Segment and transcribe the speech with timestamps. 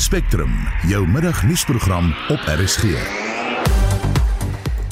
[0.00, 0.52] Spectrum,
[0.88, 2.84] jou middagnuusprogram op RSG.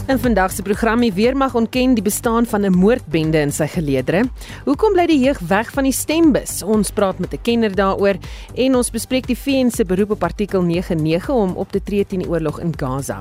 [0.07, 4.29] In vandag se program die weermag ontken die bestaan van 'n moordbende in sy geleedere.
[4.65, 6.63] Hoekom bly die jeug weg van die stembus?
[6.63, 8.17] Ons praat met 'n kenner daaroor
[8.55, 12.21] en ons bespreek die VN se beroep op artikel 99 om op te tree teen
[12.21, 13.21] die oorlog in Gaza.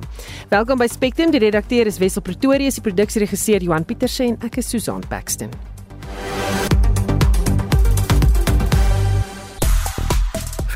[0.50, 1.32] Welkom by Spectrum.
[1.32, 5.77] Die redakteur is Wessel Pretorius, die produksieregisseur Johan Pieterse en ek is Susan Paxton.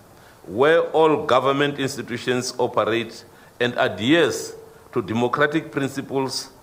[0.48, 3.24] where all government institutions operate
[3.60, 4.54] and adheres
[4.92, 6.53] to democratic principles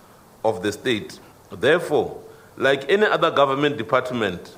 [0.44, 1.18] of the state.
[1.50, 2.22] Therefore,
[2.56, 4.56] like any other government department,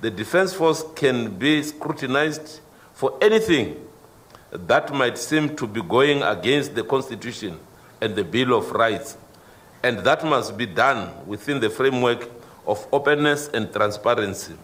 [0.00, 2.60] the Defense Force can be scrutinized
[2.94, 3.76] for anything
[4.50, 7.58] that might seem to be going against the Constitution
[8.00, 9.16] and the Bill of Rights.
[9.82, 12.28] And that must be done within the framework
[12.66, 14.54] of openness and transparency.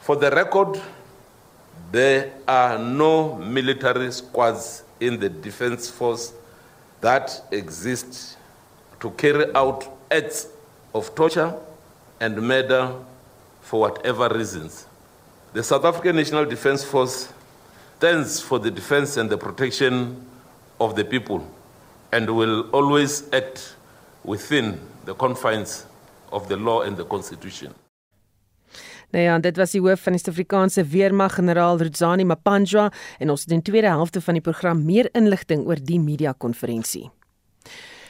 [0.00, 0.80] For the record,
[1.90, 6.32] there are no military squads in the Defense Force
[7.00, 8.35] that exist
[9.06, 10.48] to carry out acts
[10.92, 11.54] of torture
[12.18, 12.92] and murder
[13.60, 14.86] for whatever reasons.
[15.52, 17.32] The South African National Defence Force
[17.98, 20.26] stands for the defence and the protection
[20.80, 21.46] of the people
[22.12, 23.76] and will always act
[24.24, 25.86] within the confines
[26.32, 27.72] of the law and the constitution.
[29.14, 32.88] Nou ja, dit was die hoof van die Suid-Afrikaanse Weermag, generaal Rudzani Mapanjwa
[33.22, 36.34] en ons het in die tweede helfte van die program meer inligting oor die media
[36.34, 37.06] konferensie.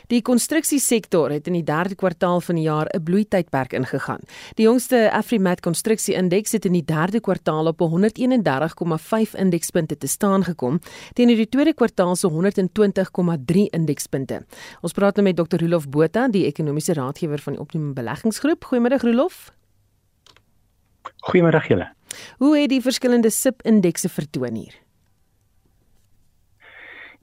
[0.07, 4.21] Die konstruksiesektor het in die derde kwartaal van die jaar 'n bloeitydperk ingegaan.
[4.55, 10.81] Die jongste Afrimat konstruksie-indeks het in die derde kwartaal op 131,5 indekspunte te staan gekom
[11.13, 14.47] teenoor die tweede kwartaal se 120,3 indekspunte.
[14.81, 15.59] Ons praat nou met Dr.
[15.59, 18.65] Rolof Botha, die ekonomiese raadgewer van die Optimum Beleggingsgroep.
[18.65, 19.53] Goeiemôre Rolof.
[21.31, 21.93] Goeiemôre julle.
[22.39, 24.75] Hoe het die verskillende SIP-indekse vertoon hier?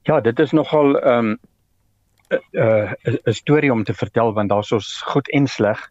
[0.03, 1.39] Ja, dit is nogal ehm um,
[2.51, 5.89] uh, 'n storie om te vertel want daar's ons goed en sleg.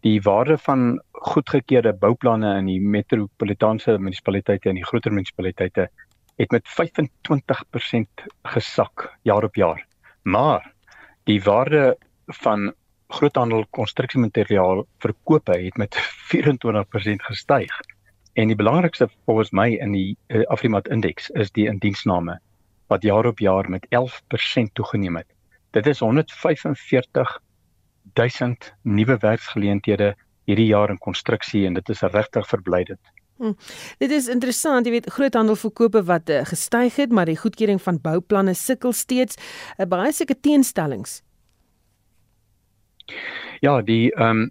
[0.00, 5.88] Die waarde van goedgekeurde bouplanne in die metropolitaanse munisipaliteite en die groter munisipaliteite
[6.36, 9.86] het met 25% gesak jaar op jaar.
[10.22, 10.72] Maar
[11.24, 12.72] die waarde van
[13.08, 15.96] groothandel konstruksiemateriaal verkope het met
[16.32, 17.80] 24% gestyg.
[18.32, 22.38] En die belangrikste volgens my in die uh, Afrimat indeks is die indiensname
[22.88, 25.31] wat jaar op jaar met 11% toegeneem het.
[25.72, 27.40] Dit is 145
[28.14, 30.14] 000 nuwe werksgeleenthede
[30.44, 33.00] hierdie jaar in konstruksie en dit is regtig verblydend.
[33.40, 33.54] Hm.
[33.98, 38.54] Dit is interessant, jy weet groothandelverkope wat uh, gestyg het, maar die goedkeuring van bouplanne
[38.54, 39.38] sukkel steeds.
[39.78, 41.22] Uh, baie sulke teenstellings.
[43.64, 44.50] Ja, die ehm um,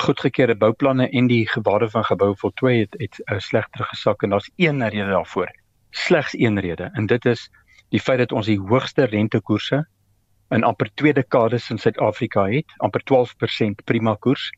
[0.00, 4.50] goedgekeurde bouplanne en die gebare van gebou voltooi het het uh, slegter gesak en daar's
[4.56, 5.50] een rede daarvoor.
[5.90, 7.48] Slegs een rede en dit is
[7.90, 9.86] die feit dat ons die hoogste rentekoerse
[10.50, 14.50] in amper twee dekades in Suid-Afrika het, amper 12% prima koers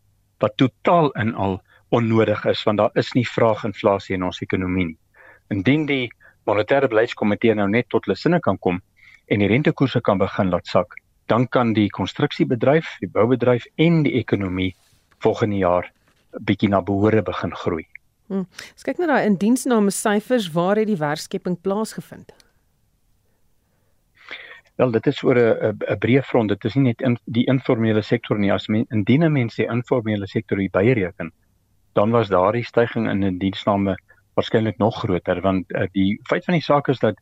[0.42, 1.60] wat totaal in al
[1.92, 4.98] onnodig is want daar is nie vraaginflasie in ons ekonomie nie.
[5.52, 6.08] Indien die
[6.48, 8.80] monetêre beleidskomitee nou net tot hulle sinne kan kom
[9.28, 10.96] en die rentekoerse kan begin laat sak,
[11.30, 14.72] dan kan die konstruksiebedryf, die boubedryf en die ekonomie
[15.22, 15.90] volgende jaar
[16.40, 17.84] bietjie na behore begin groei.
[18.32, 18.46] Hmm.
[18.74, 22.32] As kyk na daai indiensname syfers, waar het die werkskepping plaasgevind?
[24.76, 26.48] Wel, dit is oor 'n 'n breë front.
[26.48, 28.52] Dit is nie net in die informele sektor nie.
[28.52, 31.32] As men indien mense die informele sektor hier byreken,
[31.92, 33.96] dan was daardie stygings in indiensname
[34.34, 37.16] waarskynlik nog groter want uh, die feit van die saak is dat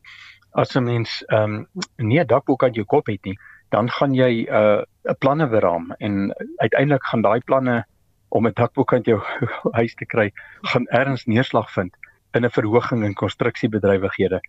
[0.53, 1.67] as 'n mens ehm um,
[1.97, 3.39] nie 'n dakboek aan jou kop het nie,
[3.71, 4.83] dan gaan jy 'n uh,
[5.19, 7.85] planne beraam en uiteindelik gaan daai planne
[8.29, 9.21] om 'n dakboek aan jou
[9.81, 10.33] huis te kry,
[10.63, 11.97] gaan erns neerslag vind
[12.33, 14.41] in 'n verhoging in konstruksiebedrywighede.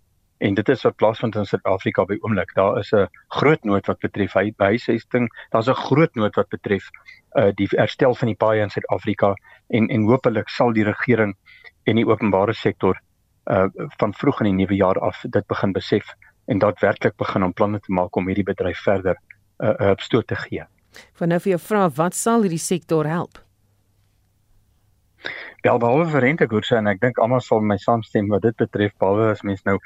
[0.41, 2.53] En dit is wat plaasvind in Suid-Afrika by oomblik.
[2.57, 5.29] Daar is 'n groot nood wat betref huisvesting.
[5.49, 6.89] Daar's 'n groot nood wat betref
[7.37, 9.33] uh die herstel van die paaie in Suid-Afrika
[9.69, 11.35] en en hopelik sal die regering
[11.83, 12.97] en die openbare sektor
[13.45, 13.67] uh
[13.99, 16.15] van vroeg in die nuwe jaar af dit begin besef
[16.45, 19.15] en daadwerklik begin om planne te maak om hierdie bedryf verder
[19.59, 20.65] uh, uh stoot te gee.
[21.13, 23.39] Van nou vir jou vra wat sal hierdie sektor help?
[25.61, 29.29] Wel behalwe vir rentekoerse en ek dink almal sal my saamstem wat dit betref behalwe
[29.31, 29.77] as mens nou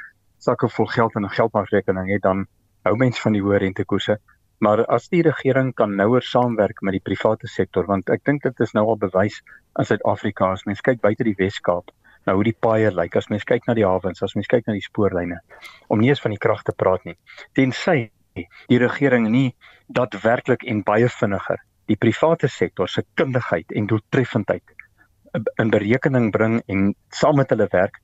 [0.46, 2.48] sakke vol geld in 'n geldmarkrekening het dan
[2.86, 4.20] hou mens van die hoë rentekoerse.
[4.60, 8.60] Maar as die regering kan nouer saamwerk met die private sektor want ek dink dit
[8.60, 9.42] is nou al bewys
[9.80, 11.92] in Suid-Afrika as mens kyk buite die Wes-Kaap
[12.26, 14.76] nou hoe die paaie lyk as mens kyk na die hawens as mens kyk na
[14.78, 15.40] die spoorlyne
[15.94, 17.18] om nie eens van die krag te praat nie
[17.58, 19.50] tensy die regering nie
[20.00, 24.74] daadwerklik en baie vinniger die private sektor se kundigheid en doeltreffendheid
[25.62, 28.02] in berekening bring en saam met hulle werk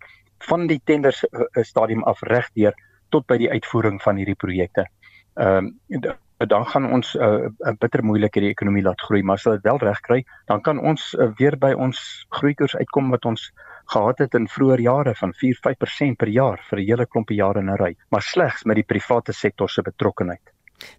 [0.47, 2.73] van die tenders uh, stadium af regdeur
[3.09, 4.87] tot by die uitvoering van hierdie projekte.
[5.35, 6.13] Ehm um,
[6.49, 9.69] dan gaan ons 'n uh, bitter moeilik hierdie ekonomie laat groei, maar as hulle dit
[9.69, 13.51] wel reg kry, dan kan ons uh, weer by ons groeikoers uitkom wat ons
[13.85, 17.69] gehad het in vroeë jare van 4-5% per jaar vir 'n hele klompie jare in
[17.69, 20.41] 'n ry, maar slegs met die private sektor se betrokkenheid.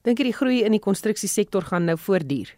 [0.03, 2.55] Dink jy die groei in die konstruksiesektor gaan nou voortduur?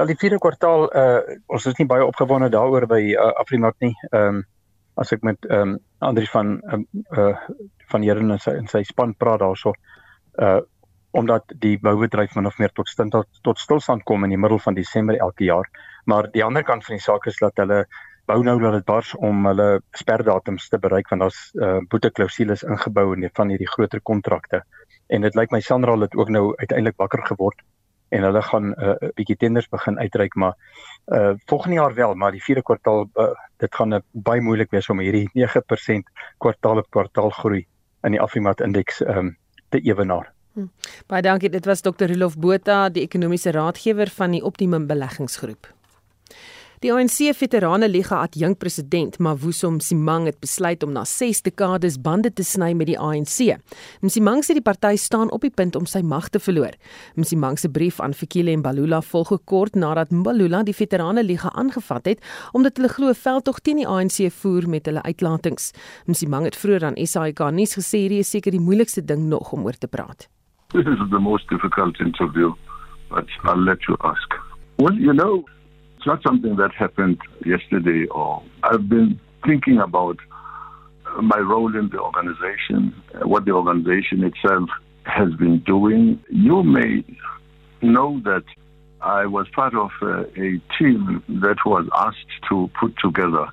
[0.00, 3.90] Ja, die vierde kwartaal uh ons is nie baie opgewonde daaroor by uh, Afrimat nie.
[4.08, 4.44] Ehm um,
[5.02, 5.74] as ek met ehm um,
[6.08, 7.34] Andri van um, uh
[7.90, 9.74] van Here in sy in sy span praat daarso
[10.46, 10.62] uh
[11.20, 14.62] omdat die boubedryf min of meer tot stil tot, tot stilstand kom in die middel
[14.66, 15.68] van Desember elke jaar.
[16.06, 17.82] Maar die ander kant van die saak is dat hulle
[18.32, 19.68] bou nou dat dit bars om hulle
[20.00, 24.64] sperdatums te bereik want daar's uh boeteklousules ingebou in die, van hierdie groter kontrakte.
[25.12, 27.60] En dit lyk my Sandra het ook nou uiteindelik wakker geword
[28.10, 30.54] en hulle gaan 'n uh, bietjie tenders begin uitreik maar
[31.06, 34.88] uh volgende jaar wel maar die vierde kwartaal uh, dit gaan uh, baie moeilik wees
[34.88, 37.66] om hierdie 9% kwartaal op kwartaal groei
[38.02, 39.36] in die Afrimat indeks um,
[39.68, 40.32] te ewenaar.
[40.54, 40.66] Hm.
[41.06, 42.08] Baie dankie dit was Dr.
[42.10, 45.68] Rolof Botha die ekonomiese raadgewer van die Optimum Beleggingsgroep.
[46.80, 52.30] Die ANC Veterane Liga adjunk president Mavuso Msimang het besluit om na 6 dekades bande
[52.32, 53.58] te sny met die ANC.
[54.00, 56.72] Msimang sê die party staan op die punt om sy mag te verloor.
[57.20, 62.24] Msimang se brief aan Fikile Mbalula volg kort nadat Mbalula die Veterane Liga aangevat het
[62.56, 65.74] omdat hulle glo veldtog teen die ANC voer met hulle uitlatings.
[66.08, 69.68] Msimang het vroeër aan SAK nuus gesê hierdie is seker die moeilikste ding nog om
[69.68, 70.30] oor te praat.
[70.72, 72.56] This is the most difficult interview,
[73.12, 74.32] but I'll let you ask.
[74.80, 75.44] Well, you know,
[76.00, 80.16] It's not something that happened yesterday or I've been thinking about
[81.20, 84.70] my role in the organization, what the organization itself
[85.04, 86.18] has been doing.
[86.30, 87.04] You may
[87.82, 88.44] know that
[89.02, 93.48] I was part of a, a team that was asked to put together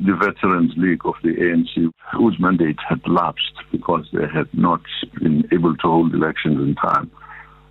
[0.00, 4.80] the Veterans League of the ANC, whose mandate had lapsed because they had not
[5.20, 7.10] been able to hold elections in time.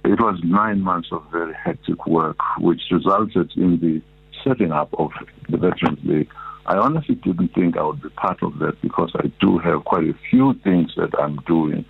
[0.08, 4.02] It was nine months of very hectic work, which resulted in the
[4.42, 5.12] setting up of
[5.50, 6.30] the Veterans League.
[6.66, 10.06] I honestly didn't think I would be part of that because I do have quite
[10.06, 11.84] a few things that I'm doing.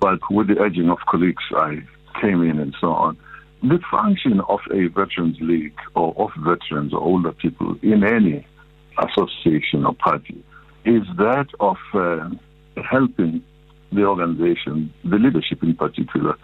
[0.00, 1.82] But with the urging of colleagues, I
[2.18, 3.18] came in and so on.
[3.62, 8.46] The function of a Veterans League or of veterans or older people in any
[8.98, 10.42] association or party
[10.86, 12.30] is that of uh,
[12.90, 13.44] helping
[13.92, 16.38] the organization, the leadership in particular,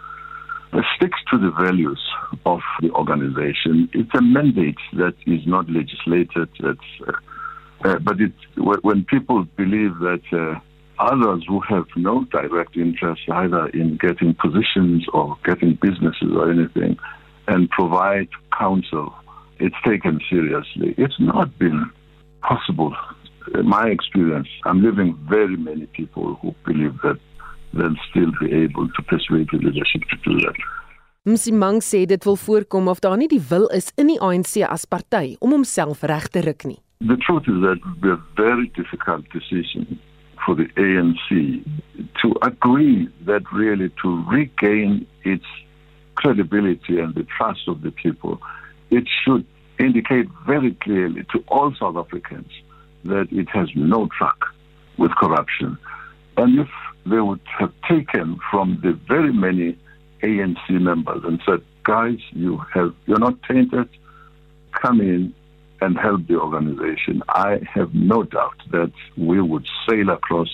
[0.95, 2.01] sticks to the values
[2.45, 3.89] of the organization.
[3.93, 6.49] It's a mandate that is not legislated.
[6.63, 6.73] Uh,
[7.83, 10.59] uh, but it, when people believe that uh,
[10.99, 16.97] others who have no direct interest either in getting positions or getting businesses or anything
[17.47, 19.13] and provide counsel,
[19.59, 20.93] it's taken seriously.
[20.97, 21.89] It's not been
[22.41, 22.95] possible.
[23.55, 27.19] In my experience, I'm living very many people who believe that
[27.73, 30.55] they'll still be able to persuade the leadership to do that.
[31.25, 34.85] Msimang sê dit wil voorkom of daar nie die wil is in die ANC as
[34.85, 36.79] party om homself reg te ruk nie.
[37.05, 39.99] The truth is that the very difficult decision
[40.45, 41.61] for the ANC
[42.21, 45.45] to agree that really to regain its
[46.15, 48.39] credibility and the trust of the people,
[48.89, 49.45] it should
[49.79, 52.51] indicate very clearly to all South Africans
[53.05, 54.37] that it has no track
[54.97, 55.77] with corruption.
[56.37, 56.69] And if
[57.05, 59.77] they would have taken from the very many
[60.21, 63.89] ANC members and said, guys, you have, you're not tainted,
[64.81, 65.33] come in
[65.81, 67.23] and help the organization.
[67.29, 70.49] I have no doubt that we would sail across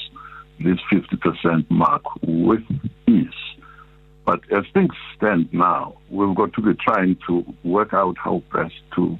[0.59, 2.63] this 50% mark with
[3.07, 3.27] ease.
[4.25, 8.73] But as things stand now, we've got to be trying to work out how best
[8.95, 9.17] to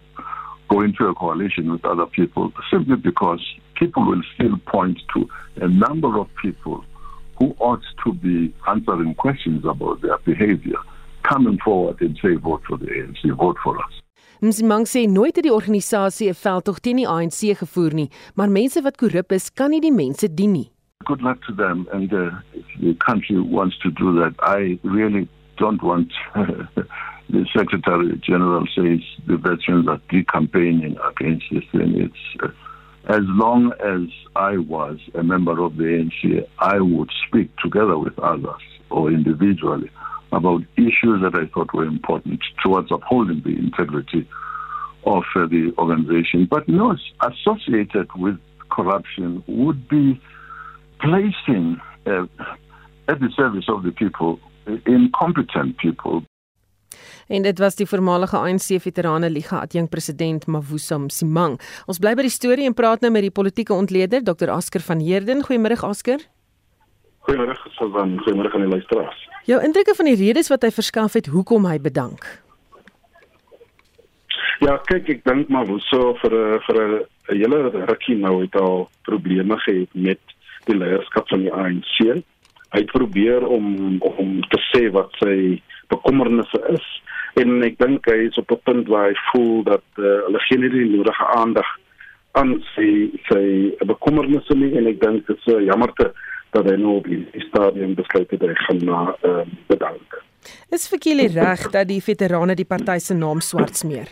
[0.70, 3.42] go into a coalition with other people simply because
[3.76, 5.30] people will still point to
[5.62, 6.84] a number of people
[7.38, 10.80] who ought to be answering questions about their behavior
[11.24, 13.94] coming forward and say vote for the ANC, vote for us.
[14.42, 18.82] Msimang sê nooit het die organisasie 'n veldtog teen die ANC gevoer nie, maar mense
[18.82, 20.70] wat korrup is, kan nie die mense dien nie.
[21.06, 22.30] Good luck to them and uh,
[22.80, 24.34] the country wants to do that.
[24.42, 26.14] I really don't want
[27.30, 31.98] the Secretary General says the veterans are de-campaigning against this thing.
[31.98, 32.50] It's uh,
[33.08, 38.18] as long as I was a member of the ANC, I would speak together with
[38.20, 39.90] others or individually
[40.34, 44.28] about issues that I thought were important towards upholding the integrity
[45.06, 46.48] of uh, the organization.
[46.50, 48.38] But no, associated with
[48.70, 50.22] corruption would be
[51.00, 52.26] placing uh,
[53.08, 54.40] at the service of the people
[54.86, 56.24] incompetent people
[57.28, 61.58] En dit was die voormalige ANC veterane liga adjunk president Mavusa Msimang.
[61.86, 64.54] Ons bly by die storie en praat nou met die politieke ontleder Dr.
[64.54, 65.44] Asker van Heerden.
[65.44, 66.24] Goeiemôre Asker.
[67.28, 69.26] Goeiemôre Susan, goeiemôre aan die luisteraars.
[69.48, 72.24] Jou indrukke van die redes wat hy verskaf het, hoekom hy bedank?
[74.64, 77.60] Ja, kyk, ek dink maar so vir vir 'n hele
[77.92, 80.20] rukkie nou het al probleme gehad met
[80.66, 82.24] die leierskap van die ANC.
[82.72, 86.88] Hy het probeer om om te sê wat sy bekommernisse is
[87.42, 90.62] en ek dink hy is op 'n punt waar hy voel dat uh, hulle geen
[90.62, 91.70] die nodige aandag
[92.32, 96.12] aan sy sy bekommernisse nie en ek dink dit is uh, jammer te
[96.56, 100.22] dat hy nou op die stadium besluit het hy gaan na uh, bedank.
[100.72, 104.08] Is Fikile reg dat die veterane die party se naam swart smeer?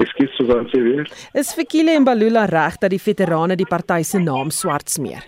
[0.00, 1.08] Ekskuus Susan sê weer.
[1.34, 5.24] Is Fikile en Balula reg dat die veterane die party se naam swart smeer?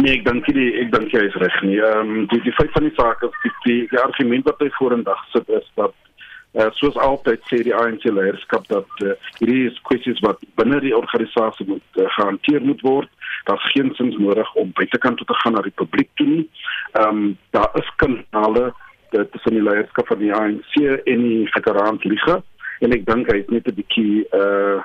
[0.00, 1.76] Nee, ek dink nie ek dink jy is reg nie.
[1.80, 4.70] Ehm um, die die feit van die saak is die, die, die argument wat hy
[4.78, 5.94] vorendag sit is dat
[6.56, 10.94] uh, soos altyd sê die ANC leierskap dat uh, hierdie is kwessies wat binne die
[10.96, 13.10] organisasie moet uh, gehanteer moet word.
[13.48, 16.46] Daar's geen sins nodig om buitekant toe te gaan na die publiek toe nie.
[16.92, 18.72] Ehm um, daar is kanale
[19.12, 22.40] tussen die leierskap van die ANC en die veteraanliga
[22.80, 24.80] en ek dink hy het net 'n bietjie uh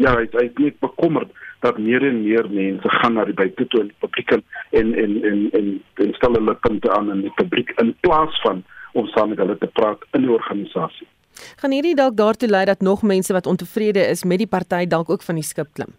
[0.00, 1.30] ja, hy hy is net bekommerd
[1.64, 4.44] dat meer en meer mense gaan na die buite toe in die publiek en
[4.80, 5.16] en en
[5.60, 5.70] en
[6.04, 8.62] en stel hulle punte aan in die publiek in plaas van
[8.98, 11.06] om saam met hulle te praat in die organisasie.
[11.60, 15.10] Gaan hierdie dalk daartoe lei dat nog mense wat ontevrede is met die party dalk
[15.10, 15.92] ook van die skip klim?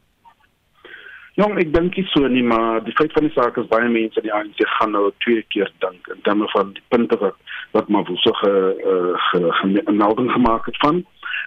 [1.40, 4.20] Jong, ek dink nie so nie, maar die feit van die saak is baie mense
[4.20, 7.38] in die ANC gaan nou twee keer dink in terme van die punte wat
[7.72, 8.52] wat Mavuso ge,
[8.84, 11.06] uh, ge, ge, 'n melding gemaak het van.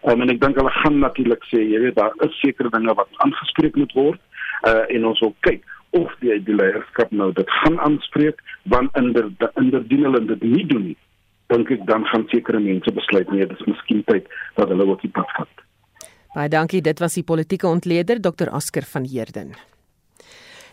[0.09, 3.09] Um, en ek dink hulle gaan natuurlik sê, jy weet, daar is sekere dinge wat
[3.27, 4.21] aangespreek moet word.
[4.65, 5.61] Uh en ons wil kyk
[5.91, 9.29] of die die leierskap nou dit gaan aanspreek, want inder
[9.61, 10.97] indien hulle dit nie doen nie,
[11.53, 15.13] dink ek dan gaan sekere mense besluit nee, dis miskien tyd dat hulle ook die
[15.13, 15.63] pad vat.
[16.35, 18.49] Baie dankie, dit was die politieke ontleder Dr.
[18.51, 19.55] Asker van Heerden.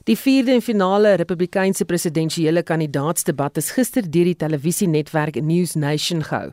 [0.04, 6.48] Die vierde en finale Republikeinse presidentsiële kandidaatsdebat is gister deur die televisienetwerk News Nation gehou.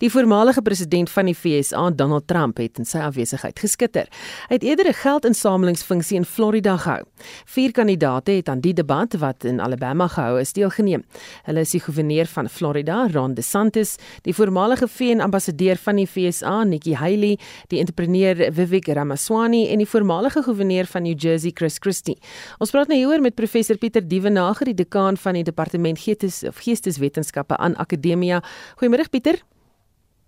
[0.00, 4.08] Die voormalige president van die VSA, Donald Trump, het in sy afwesigheid geskitter.
[4.48, 7.02] Hy het eerder 'n geldinsamelingsfunksie in Florida gehou.
[7.44, 11.04] Vier kandidaate het aan die debat wat in Alabama gehou is deelgeneem.
[11.44, 16.94] Hulle is die goewerneur van Florida, Ron DeSantis, die voormalige VN-ambassadeur van die VSA, Nikki
[16.94, 22.18] Haley, die entrepreneur Vivek Ramaswamy en die voormalige goewerneur van New Jersey, Chris Christie.
[22.58, 27.56] Ons praat hieroor met professor Pieter Dievenager, die dekaan van die departement Geestes of Geesteswetenskappe
[27.56, 28.42] aan Akademia.
[28.78, 29.42] Goeiemôre Pieter.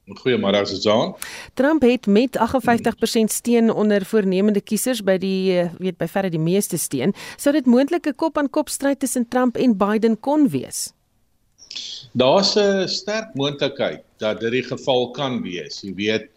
[0.07, 1.17] Goeiemôre Susan.
[1.55, 6.43] Trump het met 58% steun onder voornemende kiesers by die eh, weet by verre die
[6.43, 7.15] meeste steun.
[7.37, 10.93] Sou dit moontlik 'n kop-aan-kop stryd tussen Trump en Biden kon wees?
[12.13, 15.81] Daar's 'n sterk moontlikheid dat dit die geval kan wees.
[15.83, 16.31] Jy weet,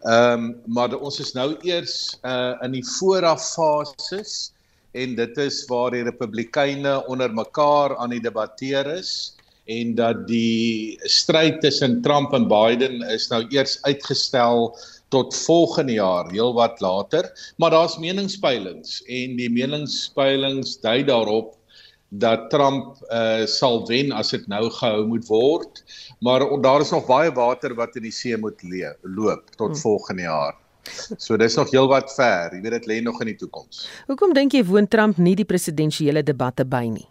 [0.00, 4.52] ehm um, maar ons is nou eers uh in die vooraffases
[4.96, 9.34] en dit is waar die republikeine onder mekaar aan die debatteer is
[9.66, 14.70] en dat die stryd tussen Trump en Biden is nou eers uitgestel
[15.14, 21.54] tot volgende jaar, heelwat later, maar daar's meningspeilings en die meningspeilings dui daarop
[22.08, 25.82] dat Trump uh, sal wen as dit nou gehou moet word,
[26.22, 28.62] maar daar is nog baie water wat in die see moet
[29.02, 29.82] loop tot hmm.
[29.82, 30.54] volgende jaar.
[31.18, 32.54] So dis nog heelwat ver.
[32.54, 33.84] Jy weet dit lê nog in die toekoms.
[34.10, 37.06] Hoekom dink jy woon Trump nie die presidensiële debatte by nie?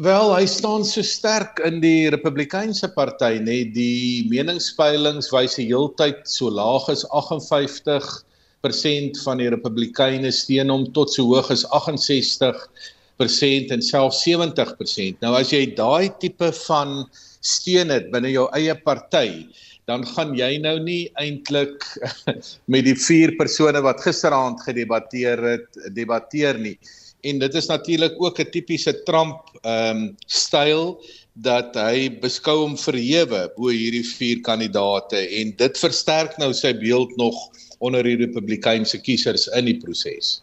[0.00, 5.66] Wel, hy staan so sterk in die Republikeinse party, nê, nee, die meningspeilings wys die
[5.68, 13.68] heeltyd so laag as 58% van die Republikeine steun hom tot so hoog as 68%
[13.76, 15.20] en selfs 70%.
[15.20, 17.04] Nou as jy daai tipe van
[17.44, 19.44] steun het binne jou eie party,
[19.90, 21.84] dan gaan jy nou nie eintlik
[22.72, 26.76] met die vier persone wat gisteraand gedebatteer het debatteer nie
[27.22, 30.98] en dit is natuurlik ook 'n tipiese Trump ehm um, styl
[31.32, 37.16] dat hy beskou hom verhewe bo hierdie vier kandidaate en dit versterk nou sy beeld
[37.16, 37.36] nog
[37.78, 40.42] onder die Republikeinse kiesers in die proses.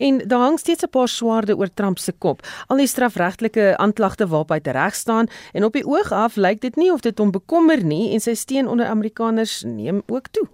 [0.00, 2.46] En daar hang steeds 'n paar swaarde oor Trump se kop.
[2.66, 6.76] Al die strafregtelike aanklagte waarop hy tereg staan en op die oog af lyk dit
[6.76, 10.48] nie of dit hom bekommer nie en sy steun onder Amerikaners neem ook toe.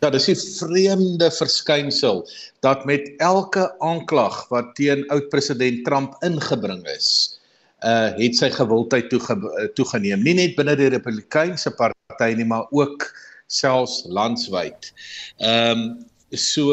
[0.00, 2.28] Ja, dis 'n vreemde verskynsel
[2.60, 7.40] dat met elke aanklag wat teen oud-president Trump ingebring is,
[7.84, 9.36] uh het sy gewildheid toege,
[9.74, 13.12] toegeneem, nie net binne die Republikeinse party nie, maar ook
[13.46, 14.92] selfs landwyd.
[15.36, 16.72] Ehm um, so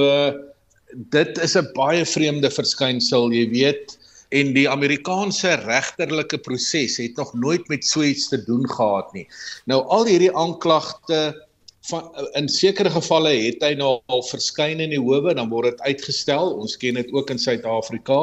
[0.94, 3.98] dit is 'n baie vreemde verskynsel, jy weet,
[4.30, 9.28] en die Amerikaanse regterlike proses het nog nooit met so iets te doen gehad nie.
[9.66, 11.48] Nou al hierdie aanklagte
[11.88, 15.82] van in sekere gevalle het hy nou al verskyn in die howe dan word dit
[15.88, 16.52] uitgestel.
[16.60, 18.20] Ons ken dit ook in Suid-Afrika.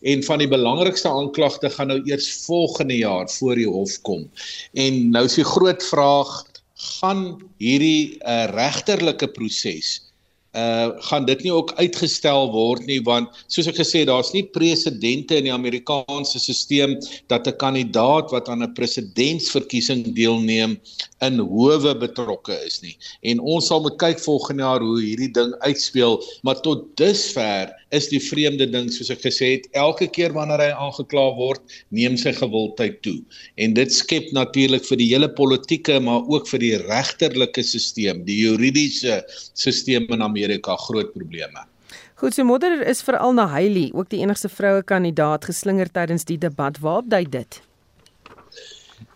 [0.00, 4.24] En van die belangrikste aanklagte gaan nou eers volgende jaar voor die hof kom.
[4.72, 6.32] En nou is die groot vraag
[6.74, 10.03] gaan hierdie uh, regterlike proses
[10.54, 15.36] uh gaan dit nie ook uitgestel word nie want soos ek gesê daar's nie presedente
[15.36, 16.94] in die Amerikaanse stelsel
[17.32, 20.78] dat 'n kandidaat wat aan 'n presidentsverkiesing deelneem
[21.20, 22.96] in howe betrokke is nie.
[23.22, 28.08] En ons sal moet kyk volgende jaar hoe hierdie ding uitspeel maar tot dusver is
[28.12, 32.34] die vreemde ding soos ek gesê het elke keer wanneer hy aangekla word neem sy
[32.36, 33.18] gewildheid toe
[33.56, 38.40] en dit skep natuurlik vir die hele politieke maar ook vir die regterlike stelsel die
[38.44, 39.20] juridiese
[39.54, 41.64] stelsel in Amerika groot probleme.
[42.14, 46.38] Goed, so modder is veral na Hailey, ook die enigste vroue kandidaat geslinger tydens die
[46.38, 46.78] debat.
[46.80, 47.58] Waarop dui dit?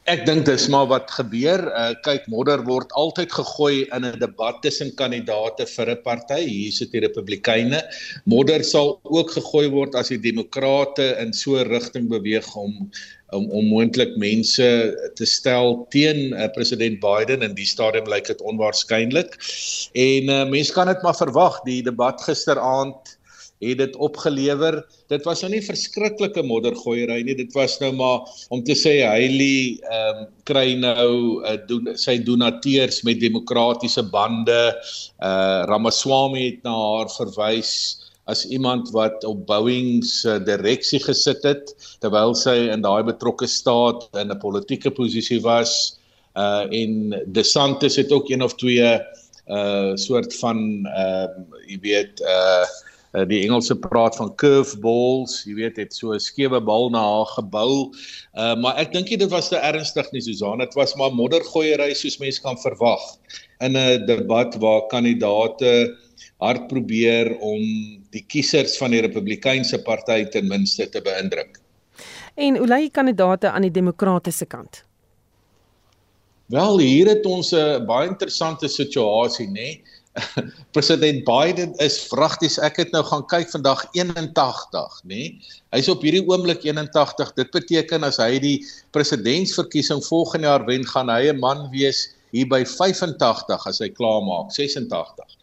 [0.09, 1.66] Ek dink dis maar wat gebeur.
[1.77, 6.38] Uh kyk, modder word altyd gegooi in 'n debat tussen kandidaate vir 'n party.
[6.49, 7.83] Hier sit die Republikeine.
[8.25, 12.88] Modder sal ook gegooi word as die Demokrate in so 'n rigting beweeg om
[13.37, 18.40] om om moontlik mense te stel teen uh, president Biden in die stadium lyk dit
[18.40, 19.37] onwaarskynlik.
[19.92, 21.61] En uh, mense kan dit maar verwag.
[21.68, 23.17] Die debat gisteraand
[23.61, 24.81] het dit opgelewer.
[25.11, 27.35] Dit was nou nie verskriklike moddergooiery nie.
[27.38, 32.16] Dit was nou maar om te sê Hailey ehm um, kry nou uh, doen sy
[32.25, 34.61] donateurs met demokratiese bande.
[35.21, 37.73] Uh Ramaswamy het na haar verwys
[38.29, 44.09] as iemand wat op Boeing se direksie gesit het terwyl sy in daai betrokke staat
[44.21, 45.99] in 'n politieke posisie was
[46.37, 49.01] uh en DeSantis het ook een of twee
[49.49, 51.27] uh soort van uh
[51.66, 52.66] jy weet uh
[53.29, 57.92] die Engelse praat van curveballs, jy weet het so 'n skewe bal na haar gebou.
[58.35, 62.18] Uh maar ek dink dit was te ernstig nie Susan, dit was maar moddergooiery soos
[62.18, 63.01] mense kan verwag
[63.61, 65.97] in 'n debat waar kandidaate
[66.38, 67.62] hard probeer om
[68.11, 71.59] die kiesers van die Republikeinse party ten minste te beïndruk.
[72.37, 74.85] En hoe lê die kandidaate aan die demokratiese kant?
[76.49, 79.83] Wel, hier het ons 'n baie interessante situasie, nê?
[80.76, 82.59] President Biden is vragties.
[82.64, 85.22] Ek het nou gaan kyk vandag 81, nê?
[85.74, 87.35] Hy's op hierdie oomblik 81.
[87.38, 88.57] Dit beteken as hy die
[88.96, 94.20] presidentsverkiesing volgende jaar wen, gaan hy 'n man wees hier by 85 as hy klaar
[94.24, 95.38] maak 86.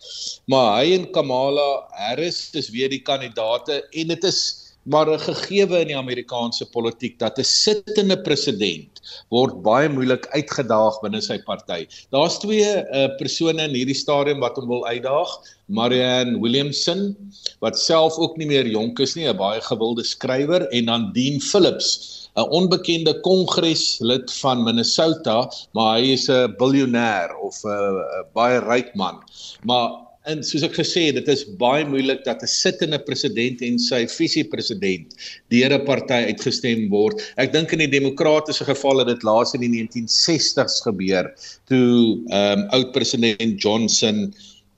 [0.52, 5.80] Maar hy en Kamala Harris is weer die kandidaate en dit is maar 'n gegewe
[5.82, 11.86] in die Amerikaanse politiek dat 'n sittende president word baie moeilik uitgedaag binne sy party.
[12.14, 15.30] Daar's twee uh, persone in hierdie stadium wat hom wil uitdaag.
[15.66, 17.16] Marianne Williamson
[17.60, 21.42] wat self ook nie meer jonk is nie, 'n baie gewilde skrywer en dan Dean
[21.42, 28.02] Phillips 'n onbekende kongreslid van Minnesota, maar hy is 'n biljoenêr of 'n
[28.34, 29.24] baie ryk man.
[29.64, 33.78] Maar En soos ek gesê het, dit is baie moeilik dat 'n sittende president en
[33.78, 35.14] sy visiepresident
[35.54, 37.22] deur 'n party uitgestem word.
[37.38, 41.30] Ek dink in die demokratiese geval het dit laas in die 1960s gebeur
[41.70, 44.34] toe ehm um, oud president Johnson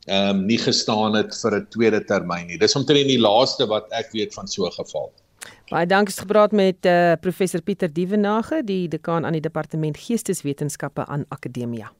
[0.08, 2.58] ehm um, nie gestaan het vir 'n tweede termyn nie.
[2.58, 5.12] Dis omtrent die laaste wat ek weet van so 'n geval.
[5.70, 11.06] Baie dankie het gepraat met uh, professor Pieter Dievenage, die dekaan aan die departement Geesteswetenskappe
[11.06, 11.92] aan Akademia.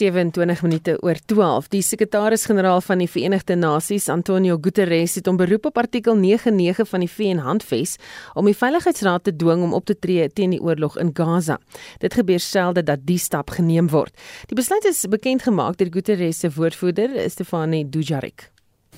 [0.00, 1.68] 27 minute oor 12.
[1.74, 7.04] Die sekretaris-generaal van die Verenigde Nasies, Antonio Guterres, het hom beroep op artikel 99 van
[7.04, 7.96] die VN-handves
[8.38, 11.58] om die Veiligheidsraad te dwing om op te tree teen die oorlog in Gaza.
[12.00, 14.16] Dit gebeur selde dat die stap geneem word.
[14.48, 18.48] Die besluit is bekend gemaak deur Guterres se woordvoerder, Stefanie Dujarric.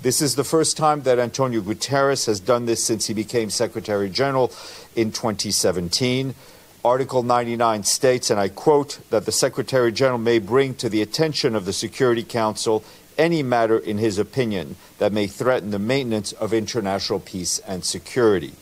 [0.02, 4.08] This is the first time that Antonio Guterres has done this since he became Secretary
[4.08, 4.50] General
[4.94, 6.34] in 2017.
[6.84, 11.54] Article 99 states, and I quote, that the Secretary General may bring to the attention
[11.54, 12.82] of the Security Council
[13.16, 18.54] any matter in his opinion that may threaten the maintenance of international peace and security.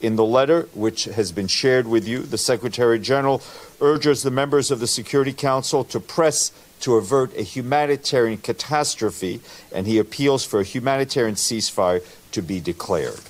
[0.00, 3.42] In the letter, which has been shared with you, the Secretary General
[3.80, 9.40] urges the members of the Security Council to press to avert a humanitarian catastrophe,
[9.72, 13.20] and he appeals for a humanitarian ceasefire to be declared.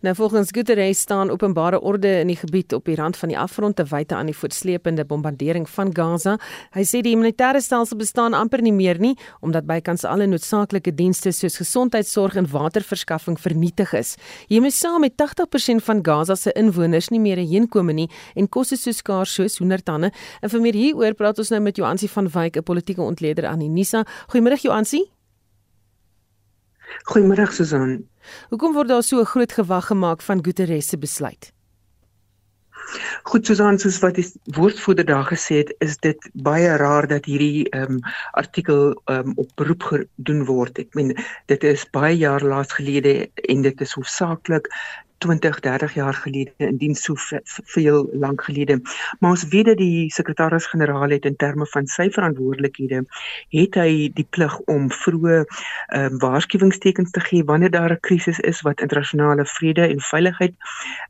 [0.00, 3.76] Nou volgens Guterres staan openbare orde in die gebied op die rand van die afgrond
[3.76, 6.38] te wyte aan die voortsleepende bombardering van Gaza.
[6.72, 9.12] Hy sê die humanitêre stelsel bestaan amper nie meer nie
[9.44, 14.14] omdat bykans alle noodsaaklike dienste soos gesondheidsorg en waterverskaffing vernietig is.
[14.48, 18.86] Hiermee saam met 80% van Gaza se inwoners nie meer heenkom nie en kos is
[18.88, 20.14] so skaars soos hoendertande.
[20.40, 23.58] En vir meer hieroor praat ons nou met Joansi van Wyk, 'n politieke ontleder aan
[23.58, 24.06] die NISA.
[24.32, 25.04] Goeiemôre Joansi.
[27.04, 28.09] Goeiemôre Susan.
[28.50, 31.52] Hoekom word daar so groot gewag gemaak van Guterres se besluit?
[33.22, 34.24] Goed Susan, soos wat die
[34.56, 38.00] woordvoerder daar gesê het, is dit baie raar dat hierdie ehm um,
[38.42, 40.80] artikel ehm um, op beroep gedoen word.
[40.82, 41.14] Ek meen
[41.52, 44.70] dit is baie jaar laas gelede en dit is hoofsaaklik
[45.20, 47.14] 20, 30 jaar gelede in diens so
[47.74, 48.80] veel lank gelede.
[49.18, 53.04] Maar ons weet dat die sekretaris-generaal het in terme van sy verantwoordelikhede
[53.52, 58.40] het hy die plig om vroeë ehm um, waarskuwingstekens te gee wanneer daar 'n krisis
[58.40, 60.54] is wat internasionale vrede en veiligheid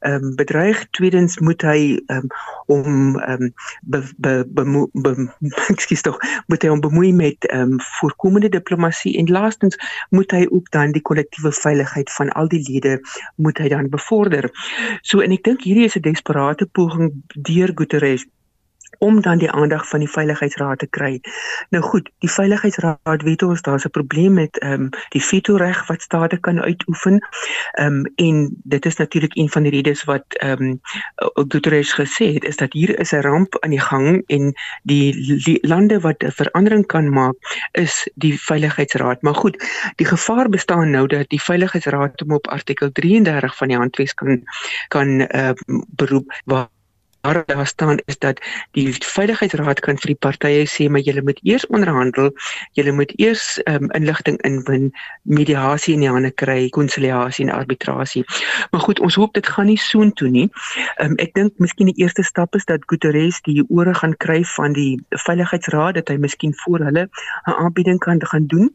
[0.01, 0.87] ehm um, bedreig.
[0.91, 2.27] Tweedens moet hy ehm um,
[2.67, 5.33] om ehm um, be, be, be, be,
[5.75, 9.79] ekskuus tog moet hy om bemoei met ehm um, voorkomende diplomatie en laastens
[10.11, 13.01] moet hy ook dan die kollektiewe veiligheid van al die lede
[13.37, 14.51] moet hy dan bevorder.
[15.03, 18.27] So en ek dink hierdie is 'n desperate poging deur Guterres
[19.01, 21.21] om dan die aandag van die veiligheidsraad te kry.
[21.69, 25.87] Nou goed, die veiligheidsraad weet ons daar's 'n probleem met ehm um, die veto reg
[25.87, 27.19] wat state kan uitoefen.
[27.73, 30.81] Ehm um, en dit is natuurlik een van die redes wat ehm um,
[31.49, 35.59] Guterres gesê het is dat hier is 'n ramp aan die gang en die, die
[35.61, 39.23] lande wat 'n verandering kan maak is die veiligheidsraad.
[39.23, 39.65] Maar goed,
[39.97, 44.43] die gevaar bestaan nou dat die veiligheidsraad hom op artikel 33 van die handves kan
[44.89, 46.69] kan ehm uh, beroep waar
[47.21, 51.41] waar daar staan is dat die veiligheidsraad kan vir die partye sê maar julle moet
[51.45, 52.31] eers onderhandel,
[52.79, 54.89] julle moet eers um, inligting inwin,
[55.23, 58.25] mediasie in die hande kry, konsiliasie en arbitrasie.
[58.71, 60.47] Maar goed, ons hoop dit gaan nie soontoe nie.
[61.05, 64.73] Um, ek dink miskien die eerste stap is dat Guterres die ore gaan kry van
[64.77, 68.73] die veiligheidsraad dat hy miskien voor hulle 'n aanbieding kan gaan doen.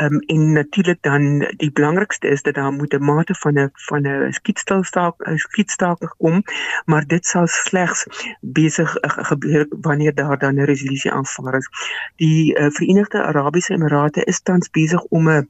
[0.00, 4.06] Um, en natuurlik dan die belangrikste is dat daar moet 'n mate van 'n van
[4.06, 6.42] 'n skietstilstaak 'n skietstaking kom,
[6.84, 8.06] maar dit sal slegs slegs
[8.40, 11.68] besig uh, gebeur wanneer daar dan 'n resolusie aanvaar is.
[12.16, 15.48] Die uh, Verenigde Arabiese Emirate is tans besig om 'n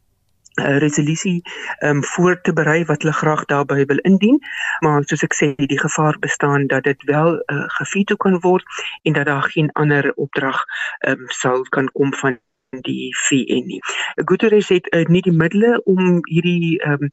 [0.55, 1.43] 'n resolusie
[1.79, 4.39] um, voor te berei wat hulle graag daarbey wil indien
[4.81, 8.65] maar soos ek sê die gevaar bestaan dat dit wel uh, geveto kan word
[9.03, 10.65] en dat daar geen ander opdrag
[11.09, 12.39] um, sal kan kom van
[12.79, 13.81] die VN nie.
[14.15, 17.11] Guterres het uh, nie die middele om hierdie ehm um,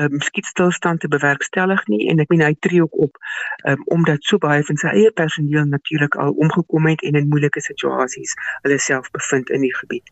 [0.00, 3.20] um, skietstilstand te bewerkstellig nie en ek meen hy tree ook op
[3.68, 7.60] um, omdat so baie van sy eie personeel natuurlik al omgekom het en in moeilike
[7.60, 8.32] situasies
[8.64, 10.08] hulle self bevind in die gebied.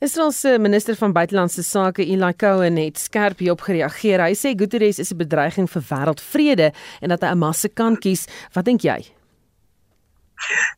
[0.00, 4.22] Israel se minister van buitelandse sake Eli Cohen het skerp hierop gereageer.
[4.22, 6.72] Hy sê Guterres is 'n bedreiging vir wêreldvrede
[7.02, 8.28] en dat hy 'n masse kan kies.
[8.54, 9.17] Wat dink jy?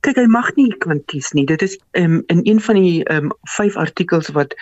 [0.05, 1.46] Kyk, hy mag nie kan kies nie.
[1.49, 4.57] Dit is um, in een van die um, vyf artikels wat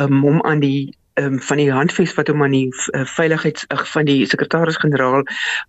[0.00, 3.78] um, hom aan die um, van die handves wat hom aan die uh, veiligheids uh,
[3.92, 5.22] van die sekretaris-generaal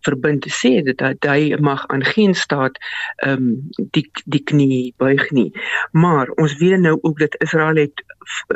[0.08, 2.80] verbind sê dit dat hy mag aan geen staat
[3.16, 5.52] ehm um, die die knie buig nie.
[5.92, 8.04] Maar ons weet nou ook dat Israel het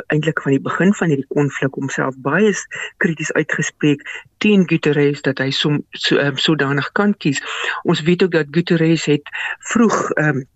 [0.06, 2.52] eintlik van die begin van hierdie konflik homself baie
[2.96, 4.02] krities uitgespreek
[4.38, 7.42] teen Guterres dat hy so so um, sodanig kan kies.
[7.82, 9.36] Ons weet ook dat Guterres het
[9.72, 10.48] vroeg ehm um,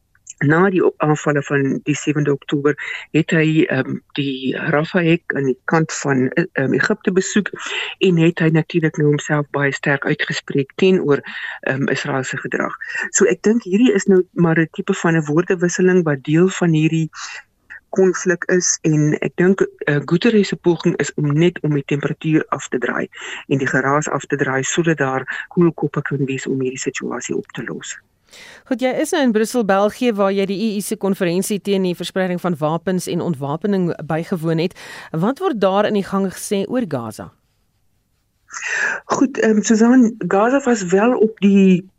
[0.47, 2.77] na die aanvalle van die 7de Oktober
[3.17, 6.29] het hy um, die Rafah-hek aan die kant van
[6.61, 7.51] um, Egipte besoek
[7.99, 11.23] en het hy natuurlik nou homself baie sterk uitgespreek teenoor
[11.71, 12.77] um, Israel se gedrag.
[13.13, 16.73] So ek dink hierdie is nou maar 'n tipe van 'n woordewisseling wat deel van
[16.73, 17.11] hierdie
[17.95, 22.47] konflik is en ek dink uh, Guterres se poging is om net om die temperatuur
[22.57, 23.07] af te draai
[23.49, 27.47] en die geraas af te draai sodat daar koelkoppe kan wees om hierdie situasie op
[27.55, 27.95] te los.
[28.65, 31.97] Goed, jy is nou in Brussel, België waar jy die EU se konferensie teen die
[31.97, 34.77] verspreiding van wapens en ontwapening bygewoon het.
[35.11, 37.33] Wat word daar in die gang gesê oor Gaza?
[39.05, 41.91] Goed, ehm um, Susan, Gaza was wel op die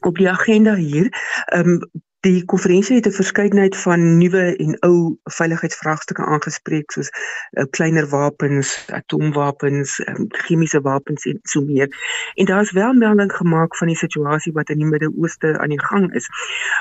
[0.00, 1.10] op die agenda hier.
[1.46, 1.90] Ehm um,
[2.22, 8.68] Die konferensie het 'n verskeidenheid van nuwe en ou veiligheidsvraagstukke aangespreek soos uh, kleiner wapens,
[8.98, 11.88] atoomwapens, um, chemiese wapens en so meer.
[12.34, 15.84] En daar is wel melding gemaak van die situasie wat in die Midde-Ooste aan die
[15.84, 16.28] gang is.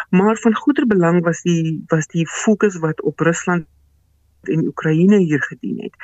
[0.10, 3.66] Maar van groter belang was die was die fokus wat op Rusland
[4.50, 5.96] en Oekraïne hier gedien het.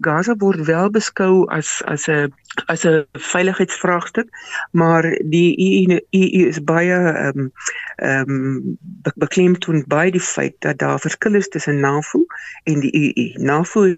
[0.00, 2.32] Gaza word wel beskou as as 'n
[2.66, 4.28] as 'n veiligheidsvraagstuk,
[4.70, 7.52] maar die EU, EU is baie ehm um,
[7.96, 8.78] ehm um,
[9.14, 12.24] beklemtoon by die feit dat daar verskille is tussen NAVO
[12.64, 13.42] en die EU.
[13.42, 13.94] NAVO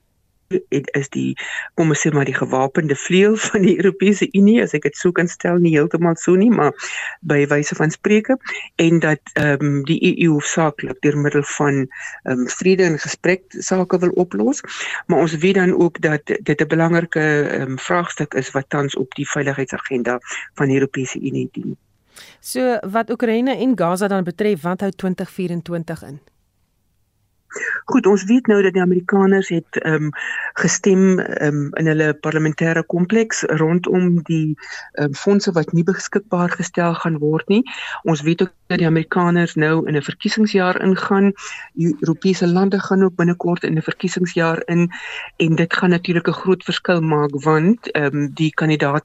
[0.48, 1.34] dit is die
[1.76, 5.10] kom ons sê maar die gewapende vleuel van die Europese Unie as ek dit sou
[5.16, 6.72] kan stel nie heeltemal so nie maar
[7.32, 8.38] by wyse van spreuke
[8.84, 13.44] en dat ehm um, die EU hoofsaaklik deur middel van ehm um, vrede en gesprek
[13.68, 14.64] sake wil oplos
[15.06, 18.96] maar ons weet dan ook dat dit 'n belangrike ehm um, vraagstuk is wat tans
[18.96, 20.18] op die veiligheidsagenda
[20.54, 21.76] van die Europese Unie dien.
[22.40, 26.20] So wat Oekraïne en Gaza dan betref, wat hou 2024 in?
[27.84, 30.10] Goed, ons weet nou dat die Amerikaners het ehm um,
[30.60, 34.56] gestem ehm um, in hulle parlementêre kompleks rondom die
[34.92, 37.62] ehm um, fondse wat nie beskikbaar gestel gaan word nie.
[38.02, 41.32] Ons weet ook dat die Amerikaners nou in 'n verkiesingsjaar ingaan.
[41.74, 44.90] Europese lande gaan ook binnekort in 'n verkiesingsjaar in
[45.36, 49.04] en dit gaan natuurlik 'n groot verskil maak want ehm um, die kandidaat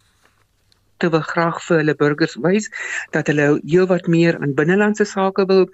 [1.04, 2.70] te wil graag vir hulle burgers wys
[3.16, 5.68] dat hulle heelwat meer aan binnelandse sake wil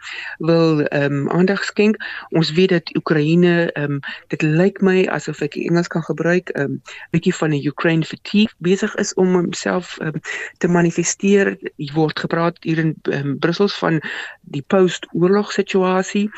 [0.50, 1.98] wil ehm um, aandag skenk.
[2.38, 4.00] Ons weet dat Oekraïne ehm um,
[4.34, 6.82] dit lyk my asof ek Engels kan gebruik 'n um,
[7.14, 10.18] bietjie van 'n Ukraine fatigue besig is om homself um,
[10.58, 11.58] te manifesteer.
[11.76, 14.02] Hier word gepraat hier in um, Brussel van
[14.42, 16.30] die post-oorlog situasie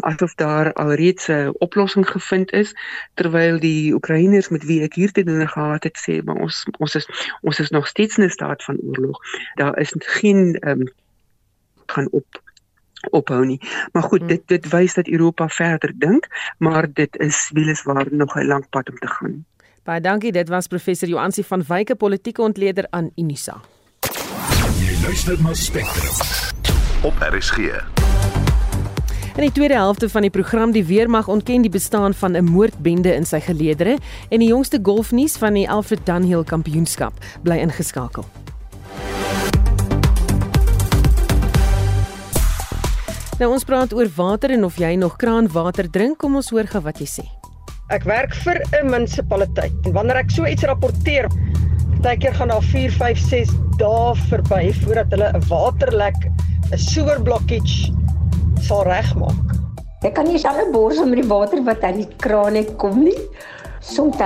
[0.00, 2.74] asof daar alreeds 'n oplossing gevind is
[3.14, 6.94] terwyl die Oekraïners met wie ek hier te doen gehad het sê maar ons ons
[6.94, 9.20] is ons is nog steeds 'n staat van oorlog.
[9.54, 10.92] Daar is geen ehm um,
[11.86, 12.42] gaan op
[13.10, 13.60] ophou nie.
[13.92, 14.28] Maar goed, hmm.
[14.28, 16.26] dit dit wys dat Europa verder dink,
[16.58, 19.44] maar dit is weliswaar nog 'n lang pad om te gaan.
[19.82, 23.60] Baie dankie, dit was professor Joansi van Wyke, politieke ontleder aan Unisa.
[24.80, 26.14] Jy luister na Spectrum
[27.02, 27.93] op RSG.
[29.34, 33.14] In die tweede helfte van die program die weermag ontken die bestaan van 'n moordbende
[33.14, 33.98] in sy geleedere
[34.30, 38.24] en die jongste golfnuus van die Alfred Dunhill Kampioenskap bly ingeskakel.
[43.38, 46.82] Nou ons praat oor water en of jy nog kraanwater drink, kom ons hoor gou
[46.82, 47.26] wat jy sê.
[47.90, 51.26] Ek werk vir 'n munisipaliteit en wanneer ek so iets rapporteer,
[52.02, 56.30] partykeer gaan daar 4, 5, 6 dae verby voordat hulle 'n waterlek,
[56.70, 57.90] 'n sewer blockage
[58.64, 59.52] sal regmaak.
[60.04, 63.18] Ek kan nie selfe borsel met die water wat uit die kraan net kom nie.
[63.84, 64.20] Soms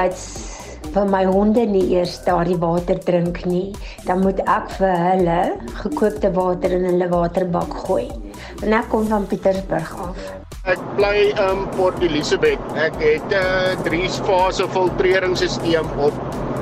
[0.94, 3.74] wil my honde nie eers daardie water drink nie.
[4.06, 5.40] Dan moet ek vir hulle
[5.82, 8.06] gekookte water in hulle waterbak gooi.
[8.62, 10.37] En ek kom van Pietersburg af.
[10.66, 12.58] Ek bly in Port Elizabeth.
[12.74, 16.14] Ek het 'n uh, drie fase filtreringsstelsel op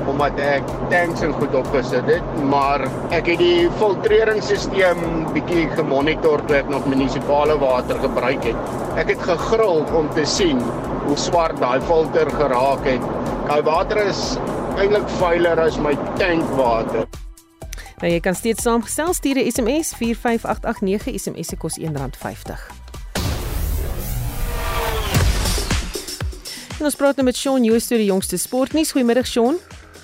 [0.07, 2.79] omdat ek tanks en goed opgesit het, maar
[3.11, 5.01] ek het die filtreringsstelsel
[5.33, 8.55] bietjie gemonitor toe ek nog munisipale water gebruik het.
[8.95, 10.61] Ek het gegril om te sien
[11.07, 13.03] hoe swart daai filter geraak het.
[13.47, 14.37] Daai water is
[14.77, 17.07] eintlik vuiler as my tankwater.
[17.97, 22.76] Nou jy kan steeds saamgestel stuur 'n SMS 45889 SMS se kos R1.50.
[26.77, 28.91] En ons praat nou met Shaun Jooste, die jongste sportnuus.
[28.93, 29.55] Goeiemiddag Shaun.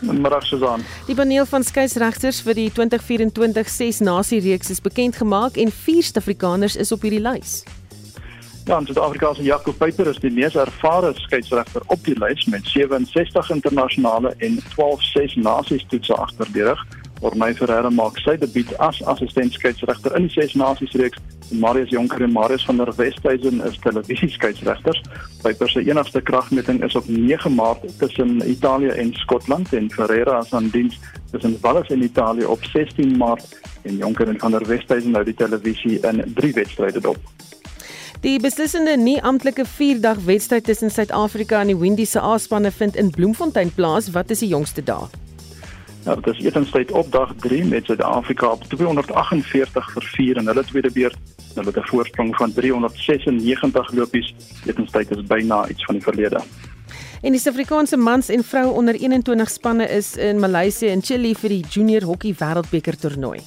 [0.01, 0.81] Middag Susan.
[1.05, 6.01] Die paneel van skeieregters vir die 2024 6 nasie reeks is bekend gemaak en vier
[6.03, 7.61] Suid-Afrikaners is op hierdie lys.
[8.65, 13.53] Ja, Suid-Afrika se Jaco Pieter is die mees ervare skeieregter op die lys met 67
[13.53, 16.81] internasionale en 12 6 nasies toetse agter die rug.
[17.23, 21.21] Ormay Ferreira maak sy debuut as assistent skeieregter in die ses nasies reeks.
[21.55, 24.99] Marius Jonker en Marius van der Westhuizen is televisie skeieregters.
[25.43, 30.53] Piper se enigste kragmeting is op 9 Maart tussen Italië en Skotland en Ferreira is
[30.53, 30.99] aan diens
[31.31, 35.37] tussen Wales en Italië op 16 Maart en Jonker en van der Westhuizen nou die
[35.37, 37.19] televisie in drie wedstryde dop.
[38.23, 43.11] Die beslissende nie amptelike 4-dag wedstryd tussen Suid-Afrika en die Windies se A-spanne vind in
[43.11, 44.11] Bloemfontein plaas.
[44.11, 45.07] Wat is die jongste dae?
[46.03, 50.63] Ja, dit is etenstyd op dag 3 met Suid-Afrika op 248 vir 4 in hulle
[50.63, 51.15] tweede beurt.
[51.53, 54.35] Hulle het 'n voorsprong van 396 lopies.
[54.65, 56.41] Etenstyd is byna iets van die verlede.
[57.21, 61.49] En die Suid-Afrikaanse mans en vroue onder 21 spanne is in Maleisië en Chili vir
[61.49, 63.39] die Junior Hokkie Wêreldbeker toernooi.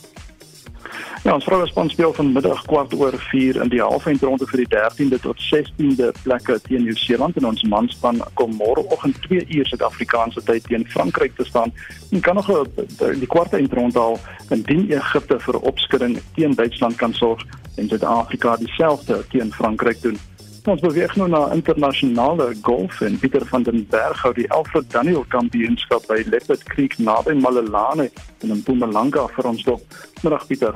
[1.24, 5.18] Ja, ons vroue span speel vanmiddag kwart oor 4 in die halfeindronde vir die 13de
[5.24, 10.86] tot 16de plekke teen Nieu-Seeland en ons manspan kom môreoggend 2 uur Suid-Afrikaanse tyd teen
[10.92, 11.74] Frankryk te staan.
[12.10, 12.50] En kan nog
[13.18, 14.20] die kwart eindronde al
[14.54, 17.42] indien Egipte vir opskudding teen Duitsland kan sorg
[17.76, 20.18] en Suid-Afrika dieselfde teen Frankryk doen.
[20.66, 25.22] Ons beweeg nou na internasionale golf en Pieter van den Berg hou die Alfred Daniel
[25.30, 28.08] Kampioenskap by Leopard Creek naby Malelane
[28.42, 29.98] in Mpumalanga vir ons dop.
[30.24, 30.74] Middag Pieter.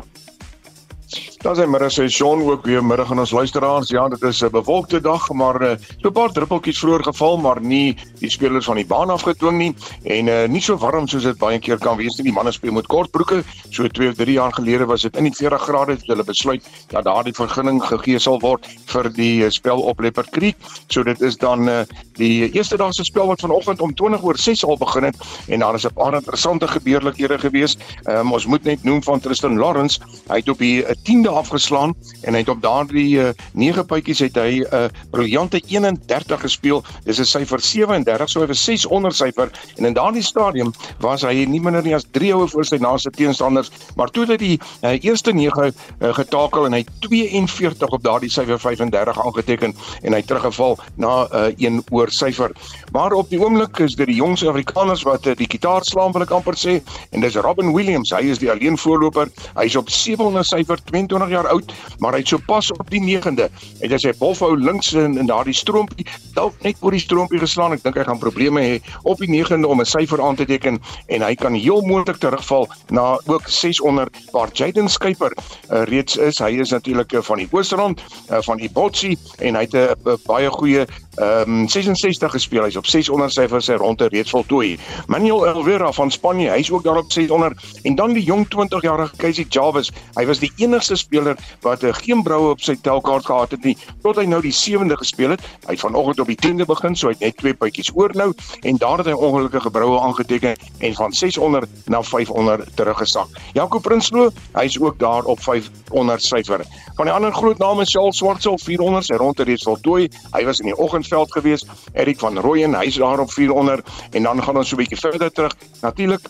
[1.40, 3.88] Dan sê middag sê Sean ook weer middag aan ons luisteraars.
[3.88, 7.61] Ja, dit is 'n bewolkte dag, maar uh, so 'n paar druppeltjies vroeër geval, maar
[7.61, 9.74] nie die spelers van die baan afgedwing nie
[10.05, 12.24] en uh, nie so warm soos dit baie keer kan wees nie.
[12.24, 13.42] Die manne speel met kort broeke.
[13.70, 16.62] So 2 of 3 jaar gelede was dit in die 40 grade het hulle besluit
[16.88, 20.57] dat daardie vergunning gegee sal word vir die uh, spel op Leopard Creek.
[20.88, 21.81] So dit is dan uh,
[22.18, 25.16] die eerste dag se spel wat vanoggend om 20 oor 6 al begin het
[25.48, 27.79] en daar is 'n paar interessante gebeurlikhede gewees.
[28.05, 30.00] Um, ons moet net noem van Tristan Lawrence.
[30.29, 34.36] Hy het op die 10de afgeslaan en hy het op daardie uh, 9 puitjies het
[34.36, 36.84] hy 'n uh, briljante 31 gespeel.
[37.04, 41.22] Dis 'n syfer 37, so hy was 6 onder syfer en in daardie stadium was
[41.22, 44.58] hy nie minder nie as 3 houe voor sy naaste teenstanders, maar toe het hy
[44.82, 50.22] uh, eerste 9 uh, getakel en hy 42 op daardie syfer 35 aangeteken en hy
[50.22, 52.50] teruggeval na 'n uh, 1 oor syfer.
[52.92, 56.22] Maar op die oomblik is dit die jong Suid-Afrikaners wat uh, die gitaar slaan wil
[56.22, 58.10] ek amper sê en dis Robin Williams.
[58.10, 59.28] Hy is die alleen voorloper.
[59.54, 63.90] Hy's op 700 syfer 22 jaar oud, maar hy het sopas op die 9de het
[63.90, 67.72] hy sy bolhou links in, in daardie stroompie dalk net oor die stroompie geslaan.
[67.72, 70.80] Ek dink hy gaan probleme hê op die 9de om 'n syfer aan te teken
[71.09, 76.38] en hy kan heel moontlik terugval na ook 600 waar Jaden Skyper uh, reeds is.
[76.38, 80.18] Hy is natuurlik uh, van die Oosrand uh, van die Botsi en hy het 'n
[80.26, 80.87] baie goeie
[81.20, 82.62] Ehm um, 66 gespeel.
[82.62, 84.78] Hy's op 600 syfers sy ronde reeds voltooi.
[85.06, 89.44] Manuel Elvira van Spanje, hy's ook daar op 600 en dan die jong 20-jarige Casey
[89.48, 89.90] Jarvis.
[90.14, 93.76] Hy was die enigste speler wat uh, geen broue op sy telkaart gehad het nie
[94.04, 95.42] tot hy nou die 7de gespeel het.
[95.66, 98.30] Hy het vanoggend op die 10de begin, so hy het net twee puitjies oor nou
[98.62, 103.34] en daar het hy ongelukkige broue aangeteken en van 600 na 500 teruggesak.
[103.56, 106.64] Jaco Prinsloo, hy's ook daar op 500 syfer.
[106.96, 110.08] Van die ander groot name is Charles Swartsel 400 sy ronde reeds voltooi.
[110.34, 111.66] Hy was in die oggendveld gewees.
[111.94, 115.32] Erik van Rooyen, hy's daar op 400 en dan gaan ons so 'n bietjie verder
[115.32, 115.56] terug.
[115.80, 116.28] Natuurlik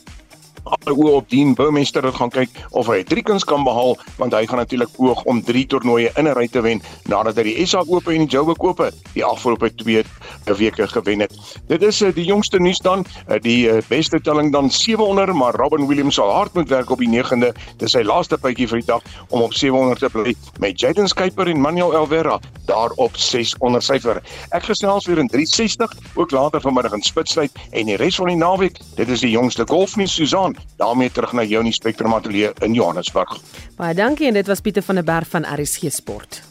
[0.64, 4.34] alle oë op Dean Burmester wat gaan kyk of hy drie kuns kan behaal want
[4.36, 7.66] hy gaan natuurlik poog om drie toernooie in 'n ry te wen nadat hy die
[7.66, 10.04] SA Ope en die Joburg Ope die afgelope 2
[10.44, 11.32] weke gewen het.
[11.66, 15.54] Dit is uh, die jongste nuus dan, uh, die uh, beste telling dan 700, maar
[15.54, 17.52] Robin Williams sal hard moet werk op die 9de.
[17.76, 21.48] Dis sy laaste puitjie vir die dag om op 700 te bly met Jaden Skyper
[21.48, 24.22] en Manuel Elvera daar op 600 syfer.
[24.50, 28.36] Ek gesels weer in 360 ook later vanmiddag in Spitsbergen en die res van die
[28.36, 28.78] naweek.
[28.96, 32.74] Dit is die jongste golfnuus Susan daarmee terug na jou in die Spectrum Ateljee in
[32.74, 33.38] Johannesburg.
[33.76, 36.42] Baie dankie en dit was Pieter van der Berg van RSG Sport.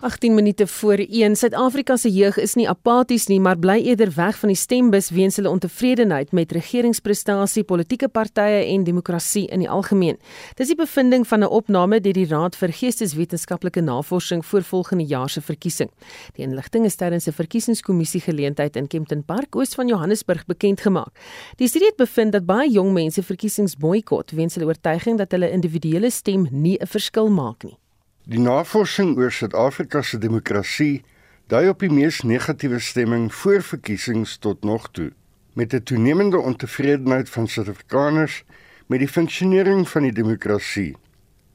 [0.00, 1.36] 18 minute voor 1.
[1.36, 5.36] Suid-Afrika se jeug is nie apaties nie, maar bly eerder weg van die stembus weens
[5.36, 10.18] hulle ontevredenheid met regeringsprestasie, politieke partye en demokrasie in die algemeen.
[10.60, 15.30] Dis die bevinding van 'n opname deur die Raad vir Geesteswetenskaplike Navorsing vir volgende jaar
[15.30, 15.90] se verkiesing.
[16.34, 21.12] Die inligting is tydens 'n verkiesingskommissie geleentheid in Kempton Park oos van Johannesburg bekend gemaak.
[21.56, 25.50] Die studie het bevind dat baie jong mense verkiesings boikot weens hulle oortuiging dat hulle
[25.50, 27.78] individuele stem nie 'n verskil maak nie.
[28.26, 31.04] Die navorsing oor Suid-Afrika se demokrasie
[31.46, 35.12] dui op die mees negatiewe stemming voor verkiesings tot nog toe,
[35.54, 38.42] met 'n toenemende ontevredenheid van Suid-Afrikaners
[38.86, 40.96] met die funksionering van die demokrasie.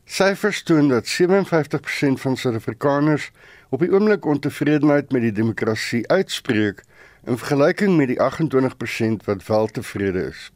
[0.06, 3.32] Syfers toon dat 57% van Suid-Afrikaners
[3.70, 6.84] op die oomblik ontevredenheid met die demokrasie uitspreek
[7.26, 10.52] in vergelyking met die 28% wat wel tevrede is.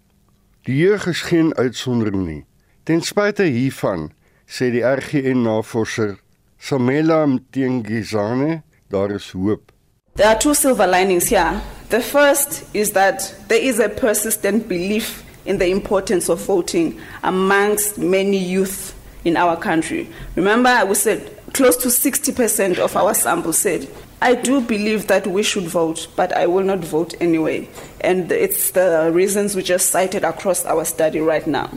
[0.61, 2.45] Die jeug is geen uitsondering nie.
[2.83, 4.11] Ten spyte hiervan
[4.47, 6.17] sê die RGN-navorser
[6.59, 9.71] Samela Mtengizane, daar is hoop.
[10.15, 11.61] There are two silver linings here.
[11.89, 17.97] The first is that there is a persistent belief in the importance of voting amongst
[17.97, 20.07] many youth in our country.
[20.35, 23.87] Remember, we said close to 60% of our sample said,
[24.21, 27.69] I do believe that we should vote, but I will not vote anyway.
[28.01, 31.69] And it's the reasons we just cited across our study right now.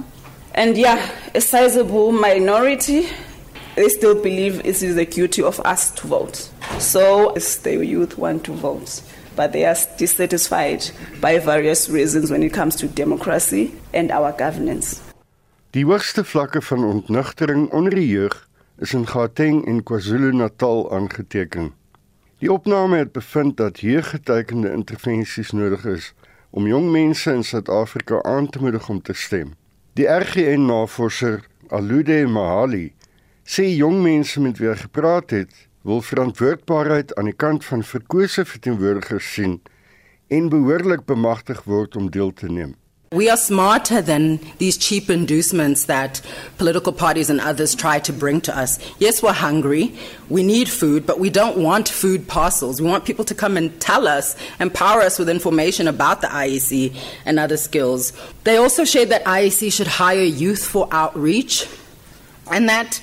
[0.58, 0.98] And yeah,
[1.36, 3.06] a sizable minority,
[3.76, 6.50] they still believe it is the duty of us to vote.
[6.80, 7.32] So
[7.62, 9.02] the youth want to vote,
[9.36, 10.90] but they are dissatisfied
[11.20, 15.00] by various reasons when it comes to democracy and our governance.
[15.70, 18.48] Die hoogste vlakke van ontnugtering onder die jeug
[18.78, 21.70] is in Gauteng en KwaZulu-Natal aangeteken.
[22.38, 26.14] Die opname het bevind dat jeuggetekende intervensies nodig is
[26.50, 29.54] om jong mense in Suid-Afrika aan te moedig om te stem.
[29.98, 31.40] Die RGN-navorser
[31.74, 32.92] Alude Mahali
[33.42, 35.50] sê jong mense met wie hy gepraat het,
[35.82, 39.56] wil verantwoordbaarheid aan die kant van verkose verteenwoordigers sien
[40.30, 42.76] en behoorlik bemagtig word om deel te neem.
[43.10, 46.20] We are smarter than these cheap inducements that
[46.58, 48.78] political parties and others try to bring to us.
[48.98, 49.94] Yes, we're hungry.
[50.28, 52.82] We need food, but we don't want food parcels.
[52.82, 56.94] We want people to come and tell us, empower us with information about the IEC
[57.24, 58.12] and other skills.
[58.44, 61.66] They also shared that IEC should hire youth for outreach
[62.50, 63.00] and that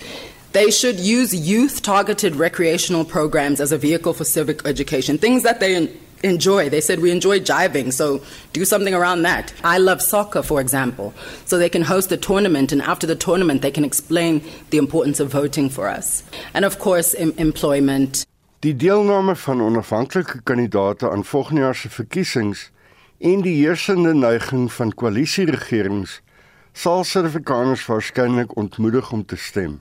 [0.52, 5.60] they should use youth targeted recreational programs as a vehicle for civic education, things that
[5.60, 6.70] they enjoy.
[6.70, 8.22] They said we enjoy jiving, so
[8.54, 9.54] do something around that.
[9.64, 11.14] I love soccer, for example.
[11.46, 15.20] So they can host a tournament, and after the tournament, they can explain the importance
[15.20, 16.24] of voting for us.
[16.54, 18.26] And of course, em employment.
[18.60, 22.72] Die deelname van onafhanklike kandidaate aan volgende jaar se verkiesings
[23.18, 26.22] en die heersende neiging van koalisieregerings
[26.74, 29.80] sal Suid-Afrikaners waarskynlik ontmoedig om te stem.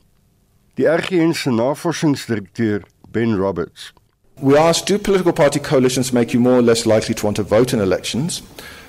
[0.75, 3.93] Die RGN se navorsingsdirekteur Ben Roberts
[4.41, 7.45] We asked, do political party coalitions make you more or less likely to want to
[7.45, 8.43] vote in elections?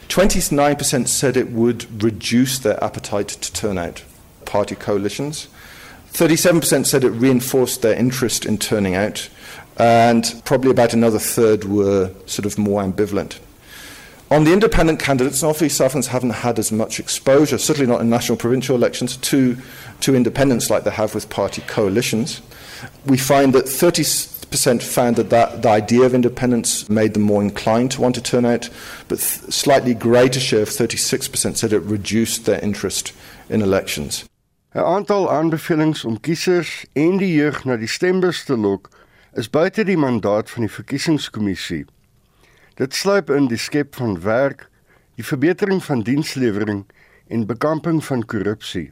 [0.07, 4.03] 29% said it would reduce their appetite to turn out
[4.45, 5.47] party coalitions.
[6.13, 9.29] 37% said it reinforced their interest in turning out.
[9.77, 13.39] And probably about another third were sort of more ambivalent.
[14.31, 18.09] On the independent candidates, obviously South Africans haven't had as much exposure, certainly not in
[18.09, 19.57] national provincial elections, to,
[19.99, 22.41] to independents like they have with party coalitions.
[23.05, 24.03] We find that 30
[24.55, 28.21] percent found that, that the idea of independence made them more inclined to want to
[28.21, 28.69] turn out,
[29.09, 33.11] but th- slightly greater share of 36% said it reduced their interest
[33.49, 34.23] in elections.
[34.73, 38.89] 'n Aantal aanbevelings om kiesers en die jeug na die stembus te lok
[39.33, 41.85] is buite die mandaat van die verkiesingskommissie.
[42.79, 44.69] Dit sluip in die skep van werk,
[45.15, 46.85] die verbetering van dienslewering
[47.27, 48.91] en bekamping van korrupsie.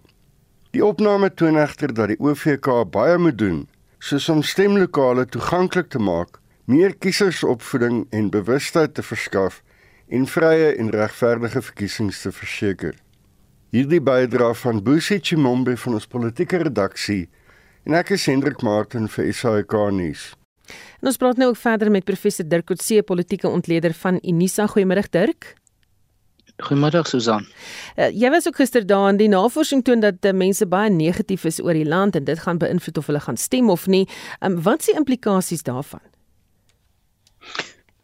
[0.71, 3.67] Die opname toon egter dat die OVK baie moet doen
[4.03, 9.61] soos om stemlokale toeganklik te maak, meer kiesersopvoeding en bewustheid te verskaf
[10.11, 12.97] en vrye en regverdige verkiesings te verseker.
[13.71, 17.29] Hierdie bydra van Busi Chimombe van ons politieke redaksie
[17.87, 20.33] en ek is Hendrik Martin vir SAK nuus.
[20.99, 24.67] En ons praat nou ook verder met professor Dirk Coetzee, politieke ontleder van Unisa.
[24.67, 25.53] Goeiemôre Dirk.
[26.61, 27.47] Goeiemiddag Susan.
[27.97, 31.45] Uh, jy was ook gister daar en die navorsing toon dat uh, mense baie negatief
[31.49, 34.05] is oor die land en dit gaan beïnvloed of hulle gaan stem of nie.
[34.39, 36.03] Um, wat is die implikasies daarvan?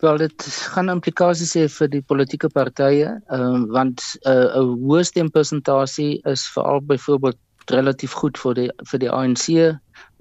[0.02, 5.04] Wel dit gaan implikasies hê vir die politieke partye, um, want eh, 'n uh, hoë
[5.04, 7.38] stempersentasie is veral byvoorbeeld
[7.70, 9.46] relatief goed vir die vir die ANC.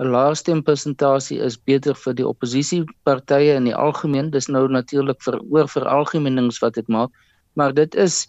[0.02, 4.30] 'n Lae stempersentasie is beter vir die oppositiepartye in die algemeen.
[4.30, 7.10] Dis nou natuurlik vir oor vir algemeenings wat dit maak
[7.52, 8.26] maar dit is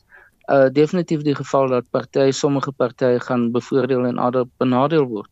[0.49, 5.29] uh definitief die geval dat partye sommige partye gaan bevoordeel en ander benadeel word.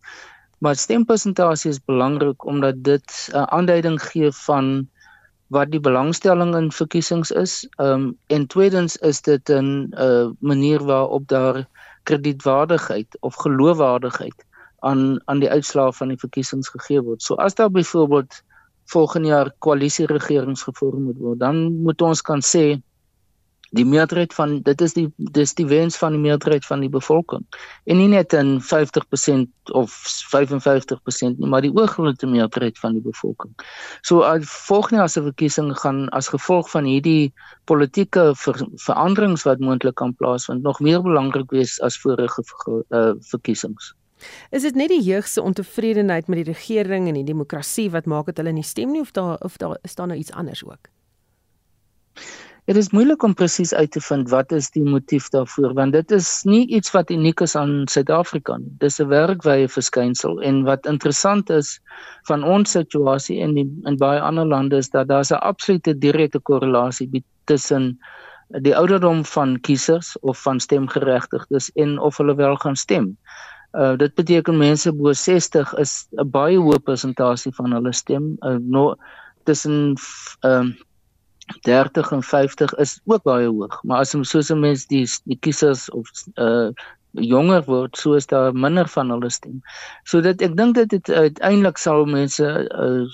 [0.57, 4.88] Maar stempersentasie is belangrik omdat dit 'n uh, aanduiding gee van
[5.47, 7.67] wat die belangstelling in verkiesings is.
[7.77, 11.65] Um en tweedens is dit 'n uh, manier waarop daar
[12.03, 14.45] kredietwaardigheid of geloofwaardigheid
[14.79, 17.21] aan aan die uitslae van die verkiesings gegee word.
[17.21, 18.41] So as daar byvoorbeeld
[18.85, 22.81] volgende jaar koalisieregerings gevorm moet word, dan moet ons kan sê
[23.76, 27.43] die meerderheid van dit is die dis die wens van die meerderheid van die bevolking
[27.86, 29.93] en nie net in 50% of
[30.36, 33.53] 55% nie maar die oorgrootste meerderheid van die bevolking.
[34.01, 34.24] So
[34.68, 37.34] volgende as 'n verkiesing gaan as gevolg van hierdie
[37.65, 42.43] politieke ver, veranderings wat moontlik kan plaasvind nog meer belangrik wees as vorige
[42.89, 43.93] uh, verkiesings.
[44.49, 48.26] Is dit net die jeug se ontevredenheid met die regering en die demokrasie wat maak
[48.26, 50.89] dat hulle nie stem nie of daar of daar is daar nou iets anders ook?
[52.68, 56.09] Dit is moeilik om presies uit te vind wat is die motief daarvoor want dit
[56.11, 58.74] is nie iets wat uniek is aan Suid-Afrika nie.
[58.82, 61.80] Dis 'n wêreldwye verskynsel en wat interessant is
[62.28, 66.39] van ons situasie in die, in baie ander lande is dat daar 'n absolute direkte
[66.39, 67.99] korrelasie tussen
[68.49, 73.18] die ouderdom van kiesers of van stemgeregtigdes en of hulle wel gaan stem.
[73.74, 78.59] Uh dit beteken mense bo 60 is 'n baie hoë persentasie van hulle stem uh,
[78.59, 78.95] no
[79.45, 79.95] tussen
[80.41, 80.76] ehm uh,
[81.68, 85.39] 30 en 50 is ook baie hoog, maar as ons soos 'n mens die die
[85.39, 86.70] kiesers of uh
[87.12, 89.62] jonger word, so is daar minder van hulle stem.
[90.04, 93.08] So dit ek dink dit het uiteindelik sal mense uh,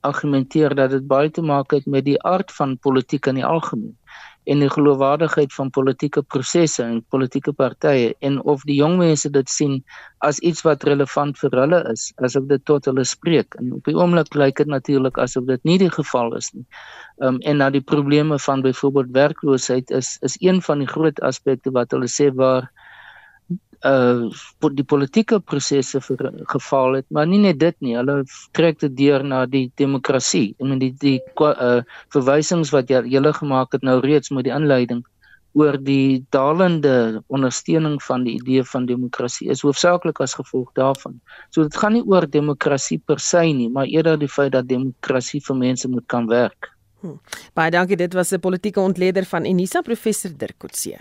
[0.00, 3.96] argumenteer dat dit baie te maak het met die aard van politiek in die algemeen
[4.44, 9.50] en die geloofwaardigheid van politieke prosesse en politieke partye en of die jong mense dit
[9.50, 9.78] sien
[10.26, 13.86] as iets wat relevant vir hulle is as ek dit tot hulle spreek en op
[13.86, 16.66] die oomblik lyk dit natuurlik asof dit nie die geval is nie.
[17.22, 21.20] Ehm um, en na die probleme van byvoorbeeld werkloosheid is is een van die groot
[21.20, 22.70] aspekte wat hulle sê waar
[23.84, 24.30] uh
[24.76, 26.00] die politieke prosesse
[26.54, 28.22] geval het maar nie net dit nie hulle
[28.52, 31.82] trek dit deur na die demokrasie en die die uh
[32.14, 35.02] verwysings wat jy julle gemaak het nou reeds met die inleiding
[35.52, 41.18] oor die dalende ondersteuning van die idee van demokrasie is hoofsaaklik as gevolg daarvan.
[41.50, 45.42] So dit gaan nie oor demokrasie per se nie, maar eerder die feit dat demokrasie
[45.44, 46.72] vir mense moet kan werk.
[47.02, 47.18] Hm.
[47.54, 50.98] Baie dankie, dit was 'n politieke ontleder van Unisa professor Dirk Coetzee.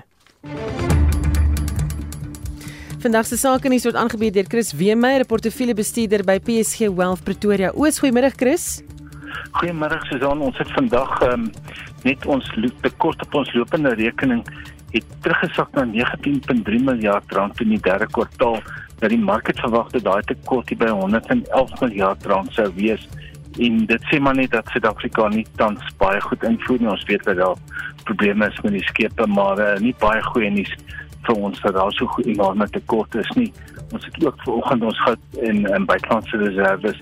[3.01, 7.71] Vandag se sake nuus word aangebied deur Chris Weemeyer, portefeuljebestuurder by PSG Wealth Pretoria.
[7.73, 8.83] Oos, goeiemôre Chris.
[9.57, 11.47] Goeiemôre Susan, ons het vandag um,
[12.05, 12.45] net ons
[12.83, 14.43] tekort op ons lopende rekening
[14.93, 18.61] het teruggesak na 19.3 miljard rand in die derde kwartaal.
[19.01, 23.09] Dat die mark verwag dat daai tekort by 111 miljard rand sou wees
[23.57, 26.93] en dit sê maar net dat Suid-Afrika nie tans baie goed invoer nie.
[26.93, 27.57] Ons weet dat daar
[28.05, 30.77] probleme is met die skepe, maar uh, nie baie goeie nuus
[31.25, 33.51] vir ons dat daar so enorme tekort is nie.
[33.91, 36.95] Ons het ook vanoggend ons goud en en buitelandse reserve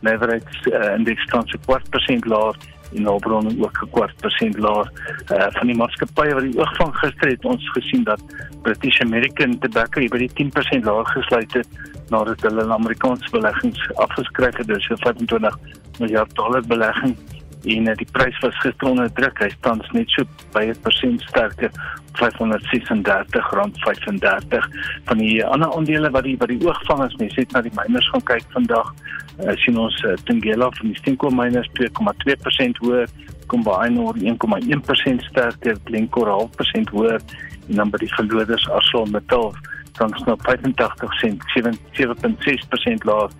[0.00, 2.56] leverage uh, indeks tans 'n kwart persent laer
[2.94, 4.90] en Albron ook 'n kwart persent laer.
[5.32, 8.20] Uh, van die maatskappye wat die oog van gister het ons gesien dat
[8.62, 11.68] British American Tobacco by die 10% laer gesluit het
[12.08, 15.58] nadat hulle 'n Amerikaanse beleggings afgeskryf het, dus 'n 25
[15.98, 17.16] miljard dollar belegging
[17.64, 19.38] en uh, die prys was gister onder druk.
[19.42, 21.70] Hy staan net so by 'n persent sterker,
[22.18, 24.64] R536.35
[25.04, 27.72] van die ander aandele wat die wat die oog vang as mens net na die
[27.74, 28.94] miners gaan kyk vandag.
[29.38, 33.06] Uh, sien ons uh, Thungela van die Stenko miners 2,2% hoër,
[33.46, 37.20] Combine 1,1% sterker, Glencore 0,5% hoër
[37.68, 39.52] en dan by die verloders ArcelorMittal
[39.98, 41.42] dan is nou 85 sent
[41.98, 43.32] 7.6% laer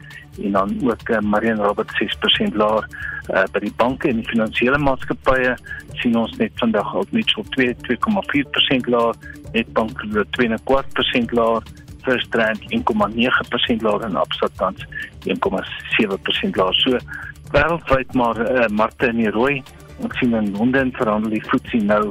[0.45, 2.87] en dan ook uh, Marion Robert 6% laer
[3.31, 5.57] uh, by die banke en die finansiële maatskappye
[6.01, 9.19] sien ons net vandag ook net so 2 2,4% laer
[9.53, 10.05] Netbank
[10.39, 11.67] 2,4% laer
[12.07, 14.87] First Rand 1,9% laer en Absa tans
[15.27, 17.03] 1,7% laer so
[17.53, 19.61] wêreldwyd maar uh, markte in die rooi
[19.99, 22.05] ons sien in Londen verhandel die FTSE nou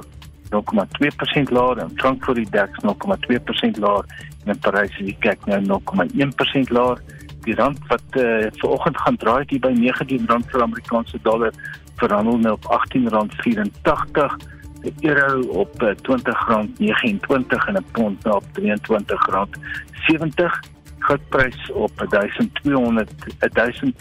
[0.52, 4.06] 0,2% laer en Frankfurt die DAX 0,2% laer
[4.48, 7.02] en in Parys is die CAC nou 0,1% laer.
[7.48, 11.54] Die rand wat uh, vanoggend gaan draai hier by R19 vir Amerikaanse dollar
[11.96, 14.36] verhandel nou op R18.84
[14.84, 20.60] die euro op R20.29 en 'n pond nou op R23.70
[21.00, 23.12] goudprys op 1200
[23.54, 23.96] 1000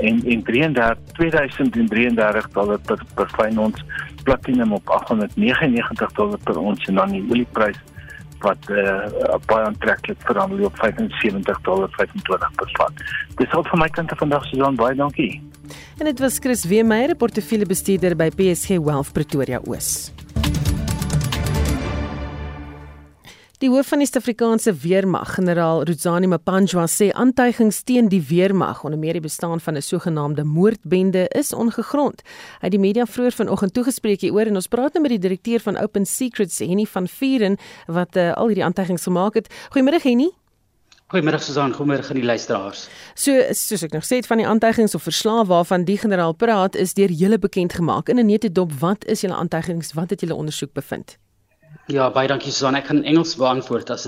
[0.00, 3.84] en en 33 2033 dollar per per fyn ons
[4.22, 7.78] platinum op 899 dollar per ons en dan die olieprys
[8.46, 13.04] wat uh, baie aantreklik vir hom loop 75 dollar 25 per vat.
[13.40, 15.32] Dis al van my kant af vandag se dan baie dankie.
[15.98, 20.12] En dit was Chris Weemeyer, portefeuljebestuurder by PSG Wealth Pretoria Oos.
[23.62, 28.98] Die hoof van die Suid-Afrikaanse Weermag, generaal Ruzani Mapanjwa, sê aantuigings teen die weermag onder
[28.98, 32.22] meer die bestaan van 'n sogenaamde moordbende is ongegrond.
[32.58, 35.60] Hy het die media vroeër vanoggend toegespreek hieroor en ons praat nou met die direkteur
[35.60, 37.56] van Open Secrets, Henny van Vuren,
[37.86, 39.46] wat uh, al hierdie aantuigings gemaak het.
[39.70, 40.30] Goeiemôre Henny.
[41.14, 42.88] Goeiemôre Susan, goeiemôre aan die luisteraars.
[43.14, 46.74] So soos ek nog sê het van die aantuigings of verslae waarvan die generaal praat
[46.74, 48.08] is deur julle bekend gemaak.
[48.08, 49.92] In 'n netedop, wat is julle aantuigings?
[49.92, 51.18] Wat het julle ondersoek bevind?
[51.88, 52.76] Ja, baie dankie Susan.
[52.78, 54.06] Ek kan Engels beantwoord as.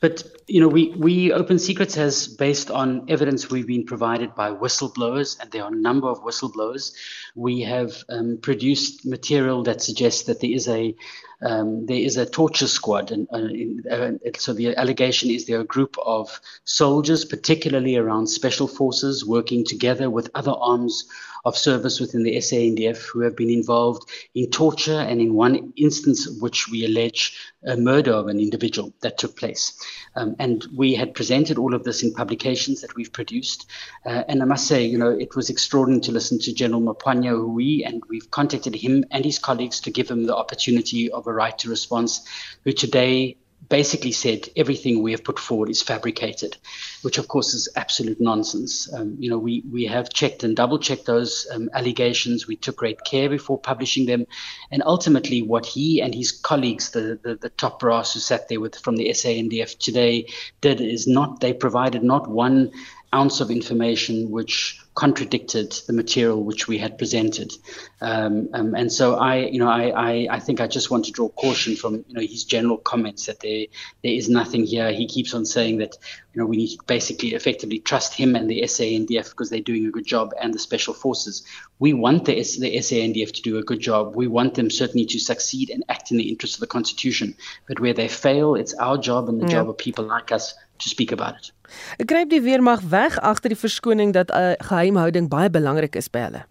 [0.00, 4.50] But you know, we we Open Secrets has based on evidence we've been provided by
[4.50, 6.92] whistleblowers and there are a number of whistleblowers.
[7.34, 10.94] We have um, produced material that suggests that there is a
[11.40, 15.58] um, there is a torture squad, and uh, in, uh, so the allegation is there
[15.58, 21.04] are a group of soldiers, particularly around special forces, working together with other arms
[21.44, 26.28] of service within the SANDF who have been involved in torture and in one instance
[26.40, 29.78] which we allege a murder of an individual that took place.
[30.16, 33.66] Um, and we had presented all of this in publications that we've produced.
[34.06, 37.46] Uh, and I must say, you know, it was extraordinary to listen to General Mapanya
[37.46, 41.32] we and we've contacted him and his colleagues to give him the opportunity of a
[41.32, 42.26] right to response,
[42.64, 43.36] who today
[43.74, 46.56] basically said everything we have put forward is fabricated,
[47.02, 48.72] which of course is absolute nonsense.
[48.94, 52.46] Um, you know, we, we have checked and double checked those um, allegations.
[52.46, 54.28] We took great care before publishing them.
[54.70, 58.60] And ultimately, what he and his colleagues, the, the, the top brass who sat there
[58.60, 60.28] with from the SANDF today,
[60.60, 62.70] did is not, they provided not one
[63.12, 67.52] ounce of information which contradicted the material which we had presented.
[68.00, 71.12] Um, um, and so I, you know, I, I, I, think I just want to
[71.12, 73.66] draw caution from, you know, his general comments that there,
[74.04, 74.92] there is nothing here.
[74.92, 75.96] He keeps on saying that,
[76.32, 79.86] you know, we need to basically effectively trust him and the SANDF because they're doing
[79.86, 81.44] a good job and the special forces.
[81.80, 84.14] We want the, S- the SANDF to do a good job.
[84.14, 87.36] We want them certainly to succeed and act in the interest of the Constitution.
[87.66, 89.54] But where they fail, it's our job and the yeah.
[89.54, 91.50] job of people like us to speak about it.
[91.98, 96.08] Ek gryp die weermag weg agter die verskoning dat 'n uh, geheimhouding baie belangrik is
[96.08, 96.44] by hulle.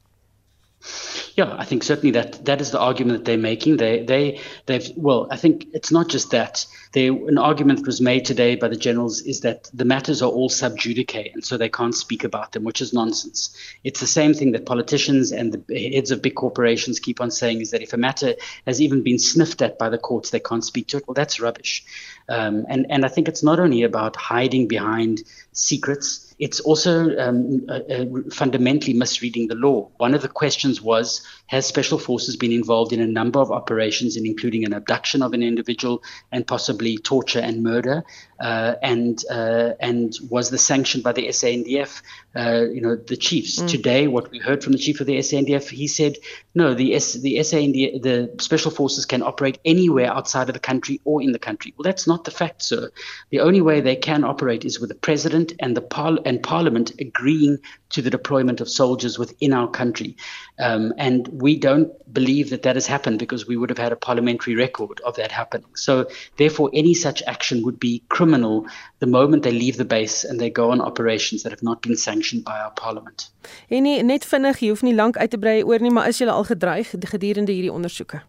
[1.36, 3.78] Yeah, I think certainly that that is the argument that they're making.
[3.78, 6.66] They they they've well, I think it's not just that.
[6.92, 10.30] They an argument that was made today by the generals is that the matters are
[10.30, 13.58] all sub judice, and so they can't speak about them, which is nonsense.
[13.84, 17.62] It's the same thing that politicians and the heads of big corporations keep on saying
[17.62, 18.36] is that if a matter
[18.68, 21.08] has even been sniffed at by the courts, they can't speak to it.
[21.08, 21.84] Well, that's rubbish.
[22.30, 25.24] Um, and and I think it's not only about hiding behind
[25.54, 29.90] secrets it's also um, uh, uh, fundamentally misreading the law.
[29.96, 34.18] One of the questions was Has Special Forces been involved in a number of operations,
[34.18, 38.04] in including an abduction of an individual and possibly torture and murder?
[38.44, 42.02] Uh, and uh, and was the sanctioned by the SANDF,
[42.36, 43.62] uh, you know, the chiefs?
[43.62, 43.70] Mm.
[43.70, 46.18] Today, what we heard from the chief of the SANDF, he said,
[46.54, 51.00] no, the S, the SANDF, the Special Forces can operate anywhere outside of the country
[51.06, 51.74] or in the country.
[51.78, 52.92] Well, that's not the fact, sir.
[53.30, 56.92] The only way they can operate is with the president and the par- and Parliament
[57.00, 57.60] agreeing
[57.94, 60.16] to the deployment of soldiers within our country.
[60.60, 63.96] Um, and we don't believe that that has happened because we would have had a
[63.96, 65.70] parliamentary record of that happening.
[65.76, 68.66] So, therefore, any such action would be criminal
[69.00, 71.96] the moment they leave the base and they go on operations that have not been
[71.96, 73.30] sanctioned by our parliament.
[73.70, 76.22] En nie, net vinnig, jy hoef nie lank uit te brei oor nie, maar is
[76.22, 78.24] julle al gedreig gedurende hierdie ondersoeke?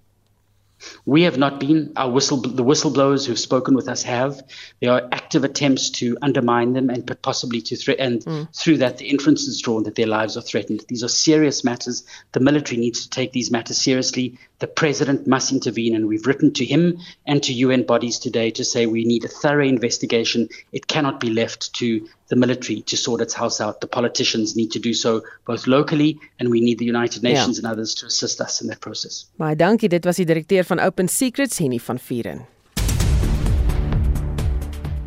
[1.06, 1.92] We have not been.
[1.96, 4.42] Our whistle, the whistleblowers who've spoken with us have.
[4.80, 8.04] There are active attempts to undermine them and possibly to threaten.
[8.04, 8.56] And mm.
[8.56, 10.84] through that, the inference is drawn that their lives are threatened.
[10.88, 12.04] These are serious matters.
[12.32, 14.38] The military needs to take these matters seriously.
[14.60, 18.64] The president must intervene, and we've written to him and to UN bodies today to
[18.64, 20.48] say we need a thorough investigation.
[20.72, 23.80] It cannot be left to the military to sort its house out.
[23.80, 27.60] The politicians need to do so both locally and we need the United Nations ja.
[27.62, 29.26] and others to assist us in that process.
[29.36, 29.88] Baie dankie.
[29.88, 32.46] Dit was die direkteur van Open Secrets, Henny van Vieren.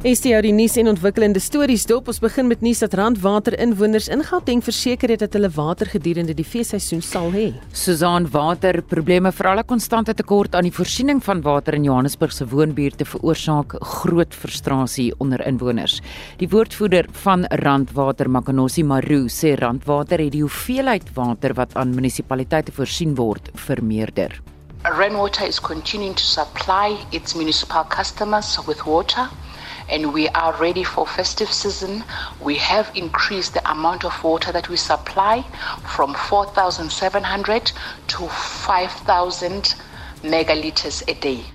[0.08, 2.08] Is dit die nuus en ontwikkelende stories dop?
[2.08, 6.32] Ons begin met nuus dat Randwater inwoners in Gauteng verseker het dat hulle water gedurende
[6.32, 7.49] die feesseisoen sal hê.
[7.76, 12.47] Susan Water probleme veral 'n konstante tekort aan die voorsiening van water in Johannesburg se
[12.47, 15.99] woonbuurte veroorsaak groot frustrasie onder inwoners.
[16.38, 22.72] Die woordvoerder van Randwater, Makanosi Maru, sê Randwater het die hoeveelheid water wat aan munisipaliteite
[22.72, 24.41] voorsien word vermeerder.
[24.84, 29.28] Rainwater is continuing to supply its municipal customers with water
[29.90, 32.04] and we are ready for festive season.
[32.42, 35.44] We have increased the amount of water that we supply
[35.96, 37.72] from 4,700
[38.08, 39.76] to 5,000
[40.24, 41.46] megaliters a day.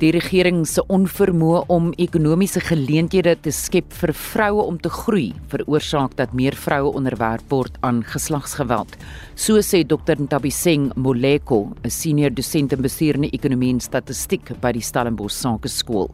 [0.00, 6.14] Die regering se onvermoë om ekonomiese geleenthede te skep vir vroue om te groei, veroorsaak
[6.16, 8.94] dat meer vroue onderwerp word aan geslagsgeweld.
[9.36, 14.72] So sê Dr Ntabiseng Moleko, 'n senior dosent in bestuur en ekonomie en statistiek by
[14.72, 16.08] die Stellenbosch Sakeskool.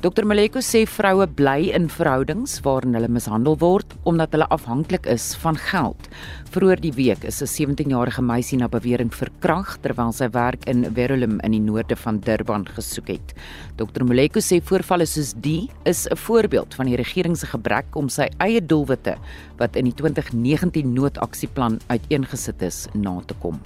[0.00, 5.36] Dr Moleko sê vroue bly in verhoudings waarin hulle mishandel word omdat hulle afhanklik is
[5.36, 6.08] van geld.
[6.50, 11.38] Vroeër die week is 'n 17-jarige meisie na bewering verkrag terwyl sy werk in Verulam
[11.44, 13.27] in die noorde van Durban gesoek het.
[13.76, 18.08] Dr Moleko sê voorvalle soos die is 'n voorbeeld van die regering se gebrek om
[18.08, 19.16] sy eie doelwitte
[19.58, 23.60] wat in die 2019 noodaksieplan uiteengesit is na te kom.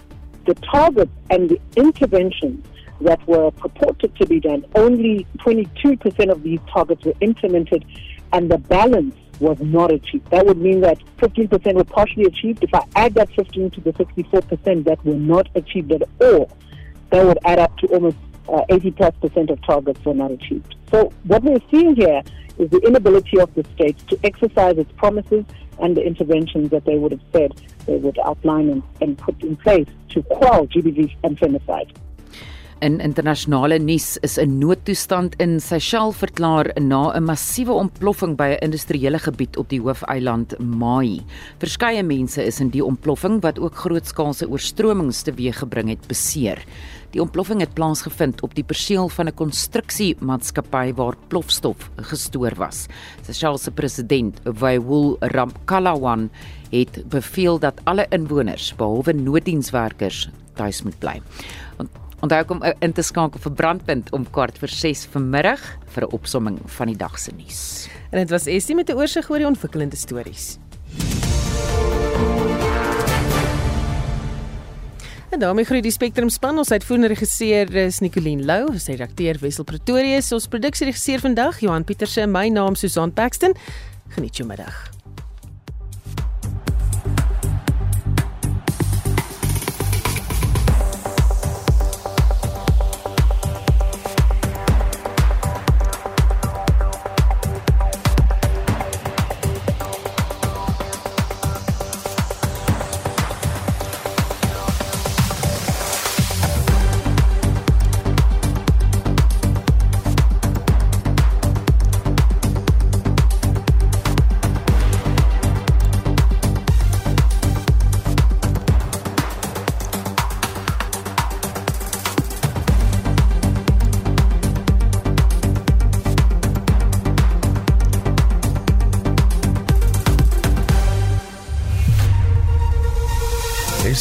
[0.45, 2.63] The target and the intervention
[3.01, 7.85] that were purported to be done, only 22% of these targets were implemented
[8.33, 10.31] and the balance was not achieved.
[10.31, 12.63] That would mean that 15% were partially achieved.
[12.63, 16.51] If I add that 15 to the 64% that were not achieved at all,
[17.11, 18.17] that would add up to almost
[18.49, 20.74] uh, 80 plus percent of targets were not achieved.
[20.90, 22.22] So what we're seeing here
[22.59, 25.45] is the inability of the state to exercise its promises
[25.80, 29.57] and the interventions that they would have said they would outline and, and put in
[29.57, 31.95] place to quell GBV and femicide.
[32.83, 38.64] In internasionale nuus is 'n noodtoestand in Seychelles verklaar na 'n massiewe ontploffing by 'n
[38.64, 41.22] industriële gebied op die hoofeiland Mai.
[41.59, 46.64] Verskeie mense is in die ontploffing wat ook grootskaalse oorstromings teweeggebring het, beseer.
[47.11, 52.87] Die ontploffing het plaasgevind op die perseel van 'n konstruksiemaatskappy waar plofstof gestoor was.
[53.22, 56.30] Seychelles se president, Waiwul Ramkalawan,
[56.70, 61.22] het beveel dat alle inwoners, behalwe nooddienswerkers, tuis moet bly.
[62.23, 65.62] Onthou kom in te skakel vir brandpunt om kwart vir 6 vanmiddag
[65.95, 67.89] vir 'n opsomming van die dag se nuus.
[68.12, 70.59] En dit was Estie met 'n oorsig oor die ontwikkelende stories.
[75.31, 76.59] En daarmee groet die Spectrum span.
[76.59, 82.27] Ons uitvoerende regisseur is Nicoline Lou, ons redakteur Wessel Pretorius, ons produksieregisseur vandag Johan Pieterse,
[82.27, 83.55] my naam Susan Paxton.
[84.09, 84.91] Geniet jou middag.